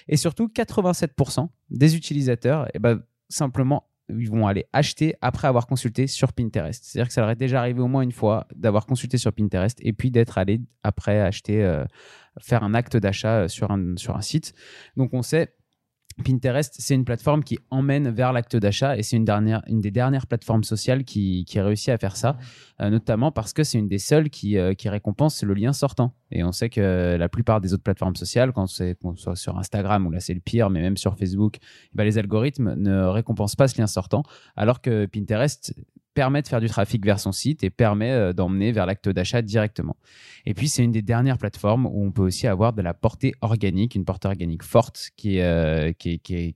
Et 0.09 0.17
surtout, 0.17 0.47
87% 0.47 1.49
des 1.69 1.95
utilisateurs, 1.95 2.69
eh 2.73 2.79
ben, 2.79 3.03
simplement, 3.29 3.85
ils 4.09 4.31
vont 4.31 4.47
aller 4.47 4.67
acheter 4.73 5.15
après 5.21 5.49
avoir 5.49 5.67
consulté 5.67 6.07
sur 6.07 6.33
Pinterest. 6.33 6.85
C'est-à-dire 6.85 7.09
que 7.09 7.15
ça 7.15 7.23
leur 7.23 7.31
est 7.31 7.37
déjà 7.37 7.61
arrivé 7.61 7.81
au 7.81 7.89
moins 7.89 8.03
une 8.03 8.13
fois 8.13 8.47
d'avoir 8.55 8.87
consulté 8.87 9.19
sur 9.19 9.33
Pinterest 9.33 9.79
et 9.83 9.93
puis 9.93 10.11
d'être 10.11 10.39
allé 10.39 10.61
après 10.83 11.21
acheter, 11.21 11.63
euh, 11.63 11.85
faire 12.41 12.63
un 12.63 12.75
acte 12.75 12.97
d'achat 12.97 13.49
sur 13.49 13.71
un, 13.71 13.97
sur 13.97 14.17
un 14.17 14.21
site. 14.21 14.55
Donc 14.97 15.15
on 15.15 15.23
sait, 15.23 15.55
Pinterest, 16.23 16.77
c'est 16.79 16.95
une 16.95 17.05
plateforme 17.05 17.43
qui 17.43 17.59
emmène 17.71 18.09
vers 18.11 18.33
l'acte 18.33 18.57
d'achat 18.57 18.97
et 18.97 19.03
c'est 19.03 19.17
une, 19.17 19.25
dernière, 19.25 19.63
une 19.67 19.81
des 19.81 19.91
dernières 19.91 20.27
plateformes 20.27 20.63
sociales 20.63 21.05
qui, 21.05 21.45
qui 21.45 21.61
réussit 21.61 21.89
à 21.89 21.99
faire 21.99 22.17
ça, 22.17 22.37
euh, 22.81 22.91
notamment 22.91 23.33
parce 23.33 23.53
que 23.53 23.65
c'est 23.65 23.79
une 23.79 23.89
des 23.89 23.99
seules 23.99 24.31
qui, 24.31 24.57
euh, 24.57 24.75
qui 24.75 24.89
récompense 24.89 25.43
le 25.43 25.55
lien 25.55 25.73
sortant. 25.73 26.15
Et 26.31 26.45
on 26.45 26.53
sait 26.53 26.69
que 26.69 27.17
la 27.19 27.29
plupart 27.29 27.61
des 27.61 27.75
autres 27.75 27.83
plateformes 27.83 28.17
sociales, 28.17 28.53
quand 28.53 28.67
c'est 28.67 28.97
qu'on 28.97 29.17
soit 29.17 29.37
sur 29.37 29.59
Instagram, 29.59 30.07
où 30.07 30.11
là 30.11 30.21
c'est 30.21 30.35
le 30.35 30.41
pire, 30.41 30.71
mais 30.71 30.81
même 30.81 30.97
sur 30.97 31.17
Facebook, 31.17 31.59
eh 31.61 31.91
ben, 31.95 32.05
les 32.05 32.19
algorithmes 32.19 32.75
ne 32.75 33.05
récompensent 33.07 33.57
pas 33.57 33.69
ce 33.69 33.79
lien 33.79 33.87
sortant, 33.87 34.23
alors 34.57 34.81
que 34.81 35.07
Pinterest 35.07 35.75
permet 36.15 36.43
de 36.43 36.49
faire 36.49 36.61
du 36.61 36.69
trafic 36.69 37.05
vers 37.05 37.21
son 37.21 37.33
site 37.33 37.65
et 37.65 37.71
permet 37.71 38.11
euh, 38.11 38.33
d'emmener 38.33 38.73
vers 38.73 38.87
l'acte 38.87 39.09
d'achat 39.09 39.43
directement. 39.43 39.97
Et 40.47 40.55
puis, 40.55 40.69
c'est 40.69 40.85
une 40.85 40.93
des 40.93 41.03
dernières 41.03 41.39
plateformes 41.39 41.87
où 41.87 42.05
on 42.05 42.13
peut 42.13 42.23
aussi 42.23 42.47
avoir 42.47 42.73
de 42.73 42.83
la 42.83 42.95
portée 42.95 43.35
organique, 43.41 43.95
une 43.95 44.05
portée 44.05 44.29
organique 44.29 44.63
forte 44.63 45.11
qui, 45.17 45.41
euh, 45.41 45.93
qui, 45.93 46.21
qui, 46.21 46.55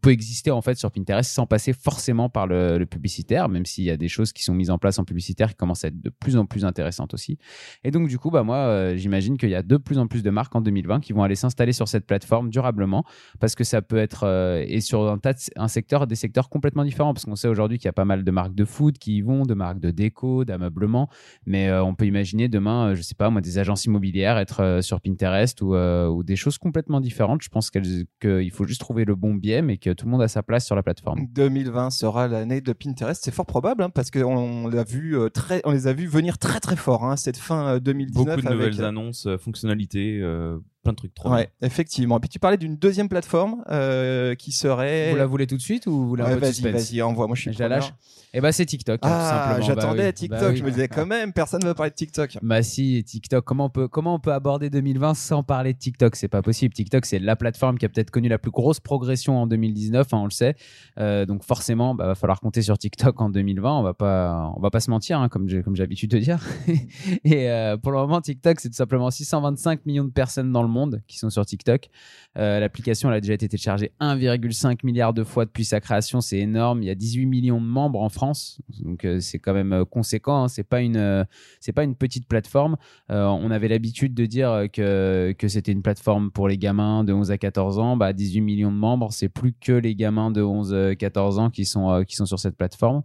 peut 0.00 0.10
exister 0.10 0.50
en 0.50 0.60
fait 0.60 0.76
sur 0.76 0.90
Pinterest 0.90 1.30
sans 1.30 1.46
passer 1.46 1.72
forcément 1.72 2.28
par 2.28 2.46
le, 2.46 2.84
publicitaire, 2.84 3.48
même 3.48 3.66
s'il 3.66 3.84
y 3.84 3.90
a 3.90 3.96
des 3.96 4.08
choses 4.08 4.32
qui 4.32 4.42
sont 4.42 4.54
mises 4.54 4.70
en 4.70 4.78
place 4.78 4.98
en 4.98 5.04
publicitaire 5.04 5.50
qui 5.50 5.56
commencent 5.56 5.84
à 5.84 5.88
être 5.88 6.00
de 6.00 6.10
plus 6.10 6.36
en 6.36 6.46
plus 6.46 6.64
intéressantes 6.64 7.14
aussi. 7.14 7.38
Et 7.84 7.90
donc, 7.90 8.08
du 8.08 8.18
coup, 8.18 8.30
bah, 8.30 8.42
moi, 8.42 8.56
euh, 8.56 8.96
j'imagine 8.96 9.36
qu'il 9.36 9.50
y 9.50 9.54
a 9.54 9.62
de 9.62 9.76
plus 9.76 9.98
en 9.98 10.06
plus 10.06 10.22
de 10.22 10.30
marques 10.30 10.54
en 10.54 10.60
2020 10.60 11.00
qui 11.00 11.12
vont 11.12 11.22
aller 11.22 11.34
s'installer 11.34 11.72
sur 11.72 11.88
cette 11.88 12.06
plateforme 12.06 12.50
durablement 12.50 13.04
parce 13.40 13.54
que 13.54 13.64
ça 13.64 13.82
peut 13.82 13.98
être, 13.98 14.26
et 14.66 14.80
sur 14.80 15.10
un 15.10 15.18
tas 15.18 15.32
de, 15.32 15.38
un 15.56 15.68
secteur, 15.68 16.06
des 16.06 16.14
secteurs 16.14 16.48
complètement 16.48 16.84
différents, 16.84 17.14
parce 17.14 17.24
qu'on 17.24 17.36
sait 17.36 17.48
aujourd'hui 17.48 17.78
qu'il 17.78 17.86
y 17.86 17.88
a 17.88 17.92
pas 17.92 18.04
mal 18.04 18.24
de 18.24 18.30
marques 18.30 18.54
de 18.54 18.64
food 18.98 19.08
qui 19.08 19.16
y 19.16 19.20
vont, 19.22 19.44
de 19.44 19.54
marques 19.54 19.80
de 19.80 19.90
déco, 19.90 20.44
d'ameublement, 20.44 21.08
mais 21.46 21.68
euh, 21.68 21.82
on 21.82 21.94
peut 21.94 22.06
imaginer 22.06 22.48
demain, 22.48 22.90
euh, 22.90 22.94
je 22.94 23.02
sais 23.02 23.14
pas 23.14 23.30
moi, 23.30 23.40
des 23.40 23.58
agences 23.58 23.84
immobilières 23.84 24.38
être 24.38 24.62
euh, 24.62 24.82
sur 24.82 25.00
Pinterest 25.00 25.60
ou, 25.62 25.74
euh, 25.74 26.08
ou 26.08 26.22
des 26.22 26.36
choses 26.36 26.58
complètement 26.58 27.00
différentes. 27.00 27.42
Je 27.42 27.48
pense 27.48 27.70
qu'il 27.70 28.50
faut 28.50 28.64
juste 28.64 28.80
trouver 28.80 29.04
le 29.04 29.14
bon 29.14 29.34
biais, 29.34 29.62
mais 29.62 29.78
que 29.78 29.90
tout 29.90 30.06
le 30.06 30.10
monde 30.10 30.22
a 30.22 30.28
sa 30.28 30.42
place 30.42 30.66
sur 30.66 30.76
la 30.76 30.82
plateforme. 30.82 31.26
2020 31.30 31.90
sera 31.90 32.28
l'année 32.28 32.60
de 32.60 32.72
Pinterest. 32.72 33.22
C'est 33.22 33.34
fort 33.34 33.46
probable 33.46 33.82
hein, 33.82 33.90
parce 33.90 34.10
qu'on 34.10 34.68
l'a 34.68 34.84
vu 34.84 35.16
euh, 35.16 35.28
très, 35.28 35.60
on 35.64 35.72
les 35.72 35.86
a 35.86 35.92
vus 35.92 36.06
venir 36.06 36.38
très 36.38 36.60
très 36.60 36.76
fort 36.76 37.04
hein, 37.04 37.16
cette 37.16 37.36
fin 37.36 37.74
euh, 37.74 37.80
2019. 37.80 38.24
Beaucoup 38.24 38.40
de 38.40 38.46
avec, 38.46 38.58
nouvelles 38.58 38.84
annonces, 38.84 39.26
euh, 39.26 39.38
fonctionnalités, 39.38 40.20
euh, 40.20 40.58
plein 40.82 40.92
de 40.92 40.96
trucs 40.96 41.14
trop 41.14 41.30
Ouais, 41.30 41.50
effectivement. 41.62 42.16
Et 42.18 42.20
puis 42.20 42.28
tu 42.28 42.38
parlais 42.38 42.56
d'une 42.56 42.76
deuxième 42.76 43.08
plateforme 43.08 43.64
euh, 43.70 44.34
qui 44.34 44.52
serait. 44.52 45.10
Vous 45.10 45.16
la 45.16 45.26
voulez 45.26 45.46
tout 45.46 45.56
de 45.56 45.62
suite 45.62 45.86
ou 45.86 46.06
vous 46.08 46.14
un 46.14 46.24
Ouais, 46.24 46.36
vas-y, 46.36 46.60
vas-y, 46.62 47.02
envoie. 47.02 47.26
Moi, 47.26 47.36
je 47.36 47.42
suis 47.42 47.52
Je 47.52 47.58
la 47.58 47.68
lâche 47.68 47.92
Eh 48.32 48.40
ben 48.40 48.52
c'est 48.52 48.66
TikTok, 48.66 49.00
hein, 49.02 49.08
Ah, 49.10 49.58
j'attendais 49.60 49.98
Bah 49.98 50.04
oui. 50.08 50.12
TikTok. 50.14 50.40
Bah 50.40 50.48
oui. 50.50 50.56
Je 50.56 50.64
me 50.64 50.70
disais 50.70 50.88
quand 50.88 51.06
même, 51.06 51.32
personne 51.32 51.60
ne 51.62 51.66
va 51.66 51.74
parler 51.74 51.90
de 51.90 51.96
TikTok. 51.96 52.38
Bah 52.42 52.62
si, 52.62 53.02
TikTok, 53.04 53.44
comment 53.44 53.66
on 53.66 53.70
peut, 53.70 53.88
comment 53.88 54.14
on 54.14 54.20
peut 54.20 54.32
aborder 54.32 54.70
2020 54.70 55.14
sans 55.14 55.42
parler 55.42 55.72
de 55.74 55.78
TikTok? 55.78 56.16
C'est 56.16 56.28
pas 56.28 56.42
possible. 56.42 56.74
TikTok, 56.74 57.04
c'est 57.06 57.18
la 57.18 57.36
plateforme 57.36 57.78
qui 57.78 57.84
a 57.84 57.88
peut-être 57.88 58.10
connu 58.10 58.28
la 58.28 58.38
plus 58.38 58.50
grosse 58.50 58.80
progression 58.80 59.36
en 59.42 59.46
2019, 59.46 60.06
hein, 60.12 60.18
on 60.18 60.24
le 60.24 60.30
sait. 60.30 60.54
Euh, 60.98 61.26
donc 61.26 61.42
forcément, 61.44 61.94
bah, 61.94 62.06
va 62.06 62.14
falloir 62.14 62.40
compter 62.40 62.62
sur 62.62 62.78
TikTok 62.78 63.20
en 63.20 63.30
2020. 63.30 63.78
On 63.78 63.82
va 63.82 63.94
pas, 63.94 64.52
on 64.56 64.60
va 64.60 64.70
pas 64.70 64.80
se 64.80 64.90
mentir, 64.90 65.18
hein, 65.20 65.28
comme 65.28 65.48
j'ai 65.48 65.62
comme 65.62 65.76
j'ai 65.76 65.82
l'habitude 65.82 66.10
de 66.10 66.18
dire. 66.18 66.38
Et 67.24 67.50
euh, 67.50 67.76
pour 67.76 67.92
le 67.92 67.98
moment, 67.98 68.20
TikTok, 68.20 68.60
c'est 68.60 68.68
tout 68.68 68.74
simplement 68.76 69.10
625 69.10 69.84
millions 69.86 70.04
de 70.04 70.10
personnes 70.12 70.52
dans 70.52 70.62
le 70.62 70.68
monde 70.68 70.77
qui 71.06 71.18
sont 71.18 71.30
sur 71.30 71.44
TikTok. 71.44 71.88
Euh, 72.36 72.60
l'application 72.60 73.08
a 73.08 73.20
déjà 73.20 73.34
été 73.34 73.48
téléchargée 73.48 73.92
1,5 74.00 74.78
milliard 74.84 75.12
de 75.12 75.24
fois 75.24 75.44
depuis 75.44 75.64
sa 75.64 75.80
création, 75.80 76.20
c'est 76.20 76.38
énorme. 76.38 76.82
Il 76.82 76.86
y 76.86 76.90
a 76.90 76.94
18 76.94 77.26
millions 77.26 77.60
de 77.60 77.66
membres 77.66 78.00
en 78.00 78.08
France, 78.08 78.60
donc 78.80 79.04
euh, 79.04 79.20
c'est 79.20 79.38
quand 79.38 79.54
même 79.54 79.84
conséquent. 79.84 80.44
Hein. 80.44 80.48
C'est 80.48 80.62
pas 80.62 80.80
une 80.80 81.26
c'est 81.60 81.72
pas 81.72 81.84
une 81.84 81.94
petite 81.94 82.26
plateforme. 82.26 82.76
on 83.08 83.50
avait 83.50 83.68
l'habitude 83.68 84.14
de 84.14 84.26
dire 84.26 84.66
que 84.72 85.34
que 85.38 85.48
c'était 85.48 85.72
une 85.72 85.82
plateforme 85.82 86.30
pour 86.30 86.48
les 86.48 86.58
gamins 86.58 87.04
de 87.04 87.12
11 87.12 87.30
à 87.30 87.38
14 87.38 87.78
ans. 87.78 87.96
Bah 87.96 88.12
18 88.12 88.40
millions 88.40 88.72
de 88.72 88.76
membres, 88.76 89.12
c'est 89.12 89.28
plus 89.28 89.52
que 89.52 89.72
les 89.72 89.94
gamins 89.94 90.30
de 90.30 90.42
11 90.42 90.96
14 90.98 91.38
ans 91.38 91.50
qui 91.50 91.64
sont 91.64 92.04
qui 92.06 92.16
sont 92.16 92.26
sur 92.26 92.38
cette 92.38 92.56
plateforme. 92.56 93.02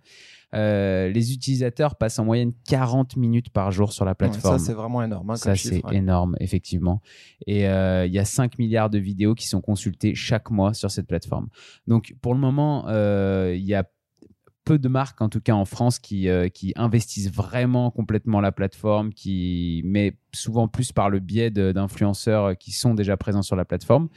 Euh, 0.53 1.09
les 1.09 1.33
utilisateurs 1.33 1.95
passent 1.95 2.19
en 2.19 2.25
moyenne 2.25 2.53
40 2.67 3.17
minutes 3.17 3.49
par 3.49 3.71
jour 3.71 3.91
sur 3.91 4.05
la 4.05 4.15
plateforme. 4.15 4.59
ça, 4.59 4.65
c'est 4.65 4.73
vraiment 4.73 5.03
énorme. 5.03 5.31
Hein, 5.31 5.35
ça, 5.35 5.55
c'est 5.55 5.81
énorme, 5.91 6.35
effectivement. 6.39 7.01
Et 7.47 7.67
euh, 7.67 8.05
il 8.05 8.13
y 8.13 8.19
a 8.19 8.25
5 8.25 8.59
milliards 8.59 8.89
de 8.89 8.99
vidéos 8.99 9.35
qui 9.35 9.47
sont 9.47 9.61
consultées 9.61 10.15
chaque 10.15 10.51
mois 10.51 10.73
sur 10.73 10.91
cette 10.91 11.07
plateforme. 11.07 11.47
Donc, 11.87 12.15
pour 12.21 12.33
le 12.33 12.39
moment, 12.39 12.85
euh, 12.87 13.53
il 13.55 13.65
y 13.65 13.73
a 13.73 13.83
peu 14.65 14.79
de 14.79 14.87
marques, 14.87 15.21
en 15.21 15.29
tout 15.29 15.41
cas 15.41 15.53
en 15.53 15.65
France, 15.65 15.99
qui, 15.99 16.27
qui 16.53 16.73
investissent 16.75 17.31
vraiment 17.31 17.91
complètement 17.91 18.41
la 18.41 18.51
plateforme, 18.51 19.13
qui 19.13 19.81
met 19.85 20.17
souvent 20.33 20.67
plus 20.67 20.91
par 20.91 21.09
le 21.09 21.19
biais 21.19 21.51
d'influenceurs 21.51 22.57
qui 22.57 22.71
sont 22.71 22.93
déjà 22.93 23.17
présents 23.17 23.41
sur 23.41 23.55
la 23.55 23.65
plateforme. 23.65 24.09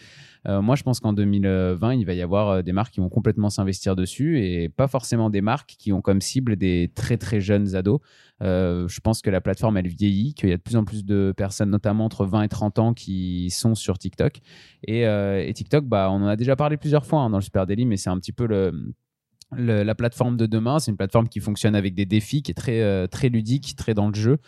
Euh, 0.48 0.62
moi, 0.62 0.76
je 0.76 0.82
pense 0.82 1.00
qu'en 1.00 1.12
2020, 1.12 1.94
il 1.94 2.06
va 2.06 2.14
y 2.14 2.22
avoir 2.22 2.48
euh, 2.48 2.62
des 2.62 2.72
marques 2.72 2.94
qui 2.94 3.00
vont 3.00 3.08
complètement 3.08 3.50
s'investir 3.50 3.96
dessus 3.96 4.40
et 4.40 4.68
pas 4.68 4.86
forcément 4.86 5.28
des 5.28 5.40
marques 5.40 5.74
qui 5.78 5.92
ont 5.92 6.00
comme 6.00 6.20
cible 6.20 6.56
des 6.56 6.92
très 6.94 7.16
très 7.16 7.40
jeunes 7.40 7.74
ados. 7.74 8.00
Euh, 8.42 8.86
je 8.86 9.00
pense 9.00 9.22
que 9.22 9.30
la 9.30 9.40
plateforme, 9.40 9.76
elle 9.76 9.88
vieillit, 9.88 10.34
qu'il 10.34 10.50
y 10.50 10.52
a 10.52 10.56
de 10.56 10.62
plus 10.62 10.76
en 10.76 10.84
plus 10.84 11.04
de 11.04 11.34
personnes, 11.36 11.70
notamment 11.70 12.04
entre 12.04 12.26
20 12.26 12.42
et 12.42 12.48
30 12.48 12.78
ans, 12.78 12.94
qui 12.94 13.50
sont 13.50 13.74
sur 13.74 13.98
TikTok. 13.98 14.40
Et, 14.86 15.52
TikTok, 15.54 15.86
bah, 15.86 16.08
on 16.10 16.22
en 16.22 16.26
a 16.26 16.36
déjà 16.36 16.54
parlé 16.54 16.76
plusieurs 16.76 17.06
fois 17.06 17.20
hein, 17.20 17.30
dans 17.30 17.38
le 17.38 17.42
Super 17.42 17.66
Daily, 17.66 17.86
mais 17.86 17.96
c'est 17.96 18.10
un 18.10 18.18
petit 18.18 18.32
peu 18.32 18.46
le, 18.46 18.94
la 19.52 19.94
plateforme 19.94 20.36
de 20.36 20.46
demain. 20.46 20.78
C'est 20.78 20.90
une 20.90 20.96
plateforme 20.96 21.28
qui 21.28 21.40
fonctionne 21.40 21.74
avec 21.74 21.94
des 21.94 22.06
défis, 22.06 22.42
qui 22.42 22.50
est 22.50 22.54
très, 22.54 23.08
très 23.08 23.28
ludique, 23.28 23.74
très 23.76 23.94
dans 23.94 24.08
le 24.08 24.14
jeu. 24.14 24.38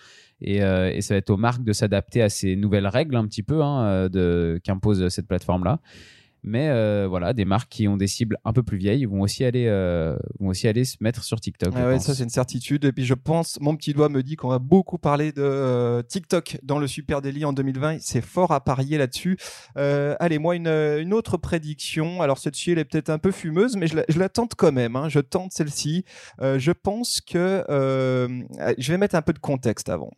Euh, 0.47 0.91
et, 0.93 1.01
ça 1.01 1.15
va 1.15 1.19
être 1.19 1.31
aux 1.31 1.37
marques 1.37 1.65
de 1.65 1.73
s'adapter 1.73 2.23
à 2.23 2.29
ces 2.29 2.57
nouvelles 2.57 2.87
règles 2.87 3.17
un 3.17 3.27
petit 3.27 3.43
peu 3.43 3.63
hein, 3.63 4.09
qu'impose 4.63 5.09
cette 5.09 5.27
plateforme-là. 5.27 5.81
Mais 6.43 6.69
euh, 6.69 7.07
voilà, 7.09 7.33
des 7.33 7.45
marques 7.45 7.71
qui 7.71 7.89
ont 7.89 7.97
des 7.97 8.07
cibles 8.07 8.39
un 8.45 8.53
peu 8.53 8.63
plus 8.63 8.79
vieilles 8.79 9.05
vont 9.05 9.23
aussi 9.23 9.45
aller, 9.45 9.67
euh, 9.67 10.17
vont 10.39 10.49
aussi 10.49 10.69
aller 10.69 10.85
se 10.85 10.97
mettre 11.01 11.25
sur 11.25 11.41
TikTok. 11.41 11.73
Ah 11.77 11.99
ça 11.99 12.15
c'est 12.15 12.23
une 12.23 12.31
certitude. 12.31 12.85
Et 12.85 12.93
puis 12.93 13.05
je 13.05 13.15
pense, 13.15 13.59
mon 13.61 13.77
petit 13.77 13.93
doigt 13.93 14.09
me 14.09 14.23
dit 14.23 14.37
qu'on 14.37 14.49
va 14.49 14.59
beaucoup 14.59 14.99
parler 14.99 15.33
de 15.33 15.43
euh, 15.43 16.03
TikTok 16.03 16.59
dans 16.63 16.79
le 16.79 16.87
Super 16.87 17.23
Daily 17.23 17.45
en 17.45 17.53
2020. 17.53 17.99
C'est 18.01 18.21
fort 18.21 18.53
à 18.53 18.63
parier 18.63 18.99
là-dessus. 18.99 19.37
allez, 19.75 20.39
moi 20.39 20.55
une, 20.55 20.69
une, 20.69 21.13
autre 21.13 21.37
prédiction. 21.37 22.23
Alors 22.23 22.39
cette-ci 22.39 22.71
elle 22.71 22.79
est 22.79 22.85
peut-être 22.85 23.11
un 23.11 23.19
peu 23.19 23.33
fumeuse, 23.33 23.77
mais 23.77 23.87
je 23.87 23.97
la, 23.97 24.05
je 24.09 24.19
la 24.19 24.29
tente 24.29 24.55
quand 24.55 24.73
même. 24.73 24.97
Hein. 24.97 25.09
Je 25.09 25.21
tente 25.21 25.53
celle-ci. 25.53 26.05
je 26.41 26.73
pense 26.73 27.21
que 27.21 27.65
je 27.69 28.93
vais 28.93 28.99
mettre 28.99 29.17
un 29.17 29.23
peu 29.23 29.33
de 29.33 29.39
contexte 29.39 29.89
avant. 29.89 30.13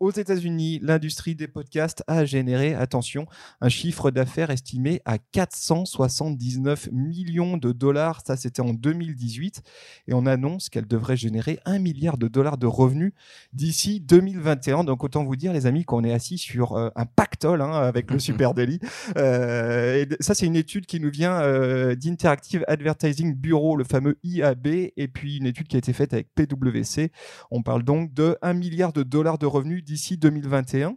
aux 0.00 0.10
États-Unis, 0.10 0.80
l'industrie 0.82 1.34
des 1.34 1.48
podcasts 1.48 2.02
a 2.08 2.24
généré, 2.24 2.74
attention, 2.74 3.26
un 3.60 3.68
chiffre 3.68 4.10
d'affaires 4.10 4.50
estimé 4.50 5.00
à 5.04 5.18
479 5.18 6.88
millions 6.92 7.56
de 7.56 7.72
dollars. 7.72 8.22
Ça, 8.26 8.36
c'était 8.36 8.62
en 8.62 8.72
2018. 8.72 9.62
Et 10.08 10.14
on 10.14 10.26
annonce 10.26 10.68
qu'elle 10.68 10.86
devrait 10.86 11.16
générer 11.16 11.58
un 11.64 11.78
milliard 11.78 12.18
de 12.18 12.28
dollars 12.28 12.58
de 12.58 12.66
revenus 12.66 13.12
d'ici 13.52 14.00
2021. 14.00 14.84
Donc, 14.84 15.04
autant 15.04 15.24
vous 15.24 15.36
dire, 15.36 15.52
les 15.52 15.66
amis, 15.66 15.84
qu'on 15.84 16.04
est 16.04 16.12
assis 16.12 16.38
sur 16.38 16.76
euh, 16.76 16.90
un 16.96 17.06
pactole 17.06 17.60
hein, 17.60 17.72
avec 17.72 18.10
le 18.10 18.18
Super 18.24 18.54
Daily. 18.54 18.78
Euh, 19.16 20.04
et 20.04 20.08
ça, 20.20 20.34
c'est 20.34 20.46
une 20.46 20.56
étude 20.56 20.86
qui 20.86 21.00
nous 21.00 21.10
vient 21.10 21.40
euh, 21.40 21.94
d'Interactive 21.94 22.64
Advertising 22.68 23.34
Bureau, 23.34 23.76
le 23.76 23.84
fameux 23.84 24.18
IAB, 24.22 24.66
et 24.66 25.08
puis 25.12 25.36
une 25.38 25.46
étude 25.46 25.68
qui 25.68 25.76
a 25.76 25.78
été 25.78 25.92
faite 25.92 26.12
avec 26.14 26.34
PwC. 26.34 27.12
On 27.50 27.62
parle 27.62 27.82
donc 27.82 28.12
de 28.14 28.36
1 28.42 28.54
milliard 28.54 28.92
de 28.92 29.02
dollars 29.02 29.38
de 29.38 29.46
revenus 29.46 29.84
d'ici 29.84 30.16
2021. 30.16 30.96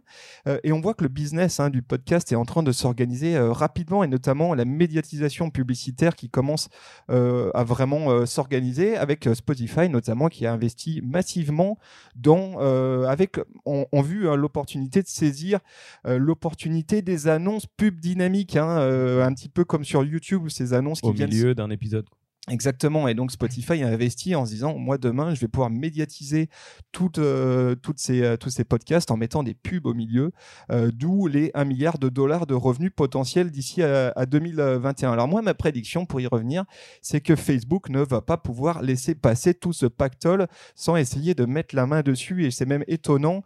et 0.62 0.72
on 0.72 0.80
voit 0.80 0.94
que 0.94 1.02
le 1.02 1.08
business 1.08 1.60
hein, 1.60 1.70
du 1.70 1.82
podcast 1.82 2.32
est 2.32 2.36
en 2.36 2.44
train 2.44 2.62
de 2.62 2.72
s'organiser 2.72 3.38
rapidement 3.38 3.97
et 4.04 4.08
notamment 4.08 4.54
la 4.54 4.64
médiatisation 4.64 5.50
publicitaire 5.50 6.16
qui 6.16 6.28
commence 6.28 6.68
euh, 7.10 7.50
à 7.54 7.64
vraiment 7.64 8.10
euh, 8.10 8.26
s'organiser 8.26 8.96
avec 8.96 9.26
euh, 9.26 9.34
Spotify 9.34 9.88
notamment 9.88 10.28
qui 10.28 10.46
a 10.46 10.52
investi 10.52 11.00
massivement 11.02 11.78
dans 12.16 12.58
avec 13.06 13.38
on, 13.64 13.86
on 13.92 14.02
vu 14.02 14.28
hein, 14.28 14.36
l'opportunité 14.36 15.02
de 15.02 15.08
saisir 15.08 15.60
l'opportunité 16.04 17.02
des 17.02 17.28
annonces 17.28 17.66
pub 17.66 18.00
dynamiques 18.00 18.56
hein, 18.56 18.78
un 18.78 19.32
petit 19.34 19.48
peu 19.48 19.64
comme 19.64 19.84
sur 19.84 20.04
YouTube 20.04 20.42
ou 20.44 20.48
ces 20.48 20.72
annonces 20.72 21.00
qui 21.00 21.08
au 21.08 21.12
viennent 21.12 21.30
milieu 21.30 21.54
d'un 21.54 21.70
épisode 21.70 22.06
Exactement. 22.50 23.08
Et 23.08 23.14
donc 23.14 23.30
Spotify 23.30 23.82
a 23.82 23.88
investi 23.88 24.34
en 24.34 24.46
se 24.46 24.52
disant, 24.52 24.78
moi 24.78 24.98
demain, 24.98 25.34
je 25.34 25.40
vais 25.40 25.48
pouvoir 25.48 25.70
médiatiser 25.70 26.48
toutes, 26.92 27.18
euh, 27.18 27.74
toutes 27.74 27.98
ces, 27.98 28.22
euh, 28.22 28.36
tous 28.36 28.50
ces 28.50 28.64
podcasts 28.64 29.10
en 29.10 29.16
mettant 29.16 29.42
des 29.42 29.54
pubs 29.54 29.86
au 29.86 29.94
milieu, 29.94 30.32
euh, 30.70 30.90
d'où 30.92 31.26
les 31.26 31.50
1 31.54 31.64
milliard 31.64 31.98
de 31.98 32.08
dollars 32.08 32.46
de 32.46 32.54
revenus 32.54 32.92
potentiels 32.94 33.50
d'ici 33.50 33.82
à, 33.82 34.26
2021. 34.26 35.12
Alors 35.12 35.28
moi, 35.28 35.42
ma 35.42 35.54
prédiction, 35.54 36.06
pour 36.06 36.20
y 36.20 36.26
revenir, 36.26 36.64
c'est 37.02 37.20
que 37.20 37.36
Facebook 37.36 37.88
ne 37.90 38.00
va 38.00 38.20
pas 38.20 38.36
pouvoir 38.36 38.82
laisser 38.82 39.14
passer 39.14 39.54
tout 39.54 39.72
ce 39.72 39.86
pactole 39.86 40.46
sans 40.74 40.96
essayer 40.96 41.34
de 41.34 41.44
mettre 41.44 41.74
la 41.74 41.86
main 41.86 42.02
dessus. 42.02 42.44
Et 42.44 42.50
c'est 42.50 42.66
même 42.66 42.84
étonnant 42.86 43.42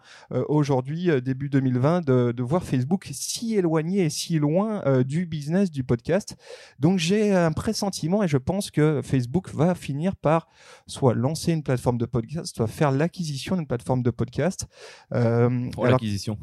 aujourd'hui, 0.49 1.11
début 1.23 1.49
2020, 1.49 2.05
de, 2.05 2.33
de, 2.33 2.43
voir 2.43 2.65
Facebook 2.65 3.09
si 3.13 3.55
éloigné 3.55 4.05
et 4.05 4.11
si 4.11 4.39
loin 4.39 5.03
du 5.03 5.27
business 5.27 5.71
du 5.71 5.85
podcast. 5.85 6.37
Donc 6.79 6.99
j'ai 6.99 7.33
un 7.33 7.53
pressentiment 7.53 8.23
et 8.23 8.29
je 8.29 8.39
pense 8.39 8.71
que 8.71 8.92
Facebook 9.01 9.55
va 9.55 9.75
finir 9.75 10.17
par 10.17 10.49
soit 10.87 11.15
lancer 11.15 11.53
une 11.53 11.63
plateforme 11.63 11.99
de 11.99 12.07
podcast, 12.07 12.57
soit 12.57 12.67
faire 12.67 12.91
l'acquisition 12.91 13.57
d'une 13.57 13.67
plateforme 13.67 14.03
de 14.03 14.11
podcast. 14.11 14.67
Euh, 15.13 15.71
Pour 15.71 15.87
l'acquisition. 15.87 16.39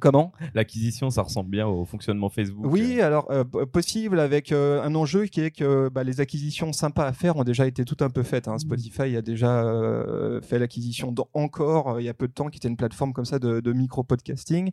Comment? 0.00 0.32
L'acquisition, 0.54 1.10
ça 1.10 1.22
ressemble 1.22 1.50
bien 1.50 1.66
au 1.66 1.84
fonctionnement 1.84 2.28
Facebook. 2.28 2.66
Oui, 2.68 3.00
alors 3.00 3.30
euh, 3.30 3.44
possible 3.44 4.18
avec 4.18 4.50
euh, 4.50 4.82
un 4.82 4.94
enjeu 4.94 5.26
qui 5.26 5.40
est 5.40 5.50
que 5.50 5.88
bah, 5.88 6.02
les 6.02 6.20
acquisitions 6.20 6.72
sympas 6.72 7.06
à 7.06 7.12
faire 7.12 7.36
ont 7.36 7.44
déjà 7.44 7.66
été 7.66 7.84
tout 7.84 7.96
un 8.00 8.10
peu 8.10 8.22
faites. 8.22 8.48
Hein. 8.48 8.56
Mmh. 8.56 8.60
Spotify 8.60 9.16
a 9.16 9.22
déjà 9.22 9.64
euh, 9.64 10.40
fait 10.40 10.58
l'acquisition 10.58 11.14
encore 11.34 12.00
il 12.00 12.04
y 12.04 12.08
a 12.08 12.14
peu 12.14 12.26
de 12.26 12.32
temps, 12.32 12.48
qui 12.48 12.56
était 12.56 12.68
une 12.68 12.76
plateforme 12.76 13.12
comme 13.12 13.24
ça 13.24 13.38
de, 13.38 13.72
micro-podcasting. 13.72 14.70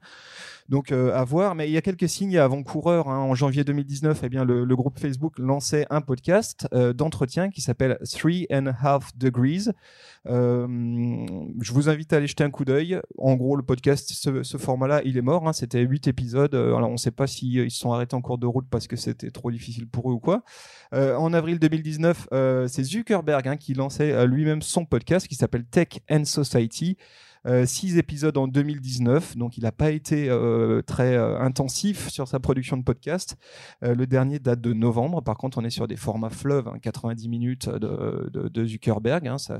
Donc 0.69 0.91
à 0.91 1.23
voir, 1.23 1.53
mais 1.53 1.69
il 1.69 1.73
y 1.73 1.77
a 1.77 1.81
quelques 1.81 2.09
signes 2.09 2.37
avant-coureurs. 2.37 3.07
Hein. 3.09 3.19
En 3.19 3.35
janvier 3.35 3.63
2019, 3.63 4.21
eh 4.23 4.29
bien, 4.29 4.43
le, 4.43 4.65
le, 4.65 4.75
groupe 4.75 4.97
Facebook 4.97 5.37
lançait 5.37 5.85
un 5.89 6.01
podcast 6.01 6.67
d'entretien 6.73 7.49
qui 7.49 7.61
s'appelle 7.61 7.97
Three 8.09 8.47
and 8.51 8.67
a 8.67 8.75
Half 8.81 9.15
Degrees. 9.17 9.69
je 10.25 11.73
vous 11.73 11.89
invite 11.89 12.13
à 12.13 12.17
aller 12.17 12.27
jeter 12.27 12.43
un 12.43 12.49
coup 12.49 12.65
d'œil. 12.65 12.99
En 13.17 13.35
gros, 13.35 13.55
le 13.55 13.63
podcast, 13.63 14.11
ce, 14.11 14.43
ce 14.43 14.57
format-là, 14.57 14.94
il 15.03 15.17
est 15.17 15.21
mort. 15.21 15.47
Hein. 15.47 15.53
C'était 15.53 15.81
huit 15.81 16.07
épisodes. 16.07 16.53
Euh, 16.53 16.75
alors, 16.75 16.89
on 16.89 16.93
ne 16.93 16.97
sait 16.97 17.11
pas 17.11 17.27
s'ils 17.27 17.59
euh, 17.59 17.69
se 17.69 17.77
sont 17.77 17.91
arrêtés 17.91 18.15
en 18.15 18.21
cours 18.21 18.37
de 18.37 18.45
route 18.45 18.67
parce 18.69 18.87
que 18.87 18.95
c'était 18.95 19.31
trop 19.31 19.51
difficile 19.51 19.87
pour 19.87 20.09
eux 20.09 20.13
ou 20.13 20.19
quoi. 20.19 20.43
Euh, 20.93 21.15
en 21.15 21.33
avril 21.33 21.59
2019, 21.59 22.27
c'est 22.67 22.83
Zuckerberg 22.83 23.47
hein, 23.47 23.57
qui 23.57 23.73
lançait 23.73 24.25
lui-même 24.27 24.61
son 24.61 24.85
podcast 24.85 25.27
qui 25.27 25.35
s'appelle 25.35 25.65
Tech 25.65 25.99
and 26.09 26.25
Society. 26.25 26.97
Euh, 27.47 27.65
six 27.65 27.97
épisodes 27.97 28.37
en 28.37 28.47
2019, 28.47 29.37
donc 29.37 29.57
il 29.57 29.63
n'a 29.63 29.71
pas 29.71 29.91
été 29.91 30.29
euh, 30.29 30.81
très 30.81 31.15
euh, 31.15 31.39
intensif 31.39 32.09
sur 32.09 32.27
sa 32.27 32.39
production 32.39 32.75
de 32.75 32.83
podcast. 32.83 33.35
le 33.81 34.05
dernier 34.05 34.39
date 34.39 34.61
de 34.61 34.73
novembre, 34.73 35.21
par 35.21 35.37
contre 35.37 35.59
on 35.59 35.63
est 35.63 35.69
sur 35.69 35.87
des 35.87 35.95
formats 35.95 36.29
fleuves, 36.29 36.71
90 36.81 37.25
hein, 37.25 37.29
minutes 37.29 37.69
de, 37.69 38.65
Zuckerberg, 38.65 39.27
hein, 39.27 39.37
ça, 39.37 39.59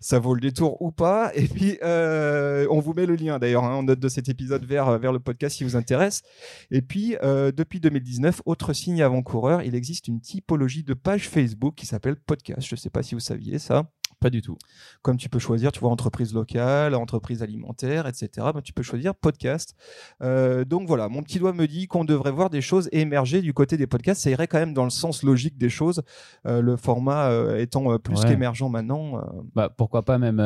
ça, 0.00 0.18
vaut 0.18 0.34
le 0.34 0.40
détour 0.40 0.80
ou 0.80 0.92
pas. 0.92 1.32
Et 1.34 1.48
puis 1.48 1.78
on 1.82 2.80
vous 2.80 2.94
met 2.94 3.06
le 3.06 3.16
lien 3.16 3.38
d'ailleurs 3.38 3.64
hein, 3.64 3.74
en 3.74 3.82
note 3.82 4.00
de 4.00 4.08
cet 4.08 4.28
épisode 4.28 4.64
vers, 4.64 4.98
vers 4.98 5.12
le 5.12 5.18
podcast 5.18 5.56
si 5.56 5.64
vous 5.64 5.76
intéresse. 5.76 6.22
Et 6.70 6.82
puis 6.82 7.16
depuis 7.22 7.80
2019, 7.80 8.42
autre 8.46 8.72
signe 8.72 9.02
avant-coureur, 9.02 9.62
il 9.62 9.74
existe 9.74 10.08
une 10.08 10.20
typologie 10.20 10.84
de 10.84 10.94
page 10.94 11.28
Facebook 11.28 11.74
qui 11.74 11.86
s'appelle 11.86 12.16
podcast. 12.16 12.66
Je 12.68 12.74
ne 12.74 12.78
sais 12.78 12.90
pas 12.90 13.02
si 13.02 13.14
vous 13.14 13.20
saviez 13.20 13.58
ça. 13.58 13.90
Pas 14.26 14.30
du 14.30 14.42
tout. 14.42 14.58
Comme 15.02 15.18
tu 15.18 15.28
peux 15.28 15.38
choisir, 15.38 15.70
tu 15.70 15.78
vois, 15.78 15.90
entreprise 15.90 16.34
locale, 16.34 16.96
entreprise 16.96 17.44
alimentaire, 17.44 18.08
etc. 18.08 18.28
Ben, 18.52 18.60
tu 18.60 18.72
peux 18.72 18.82
choisir 18.82 19.14
podcast. 19.14 19.76
Euh, 20.20 20.64
donc 20.64 20.88
voilà, 20.88 21.08
mon 21.08 21.22
petit 21.22 21.38
doigt 21.38 21.52
me 21.52 21.68
dit 21.68 21.86
qu'on 21.86 22.04
devrait 22.04 22.32
voir 22.32 22.50
des 22.50 22.60
choses 22.60 22.88
émerger 22.90 23.40
du 23.40 23.54
côté 23.54 23.76
des 23.76 23.86
podcasts. 23.86 24.22
Ça 24.22 24.30
irait 24.30 24.48
quand 24.48 24.58
même 24.58 24.74
dans 24.74 24.82
le 24.82 24.90
sens 24.90 25.22
logique 25.22 25.58
des 25.58 25.68
choses, 25.68 26.02
euh, 26.44 26.60
le 26.60 26.76
format 26.76 27.30
euh, 27.30 27.60
étant 27.60 28.00
plus 28.00 28.24
qu'émergent 28.24 28.68
maintenant. 28.68 29.20
Bah, 29.54 29.68
pourquoi 29.68 30.02
pas 30.02 30.18
même 30.18 30.42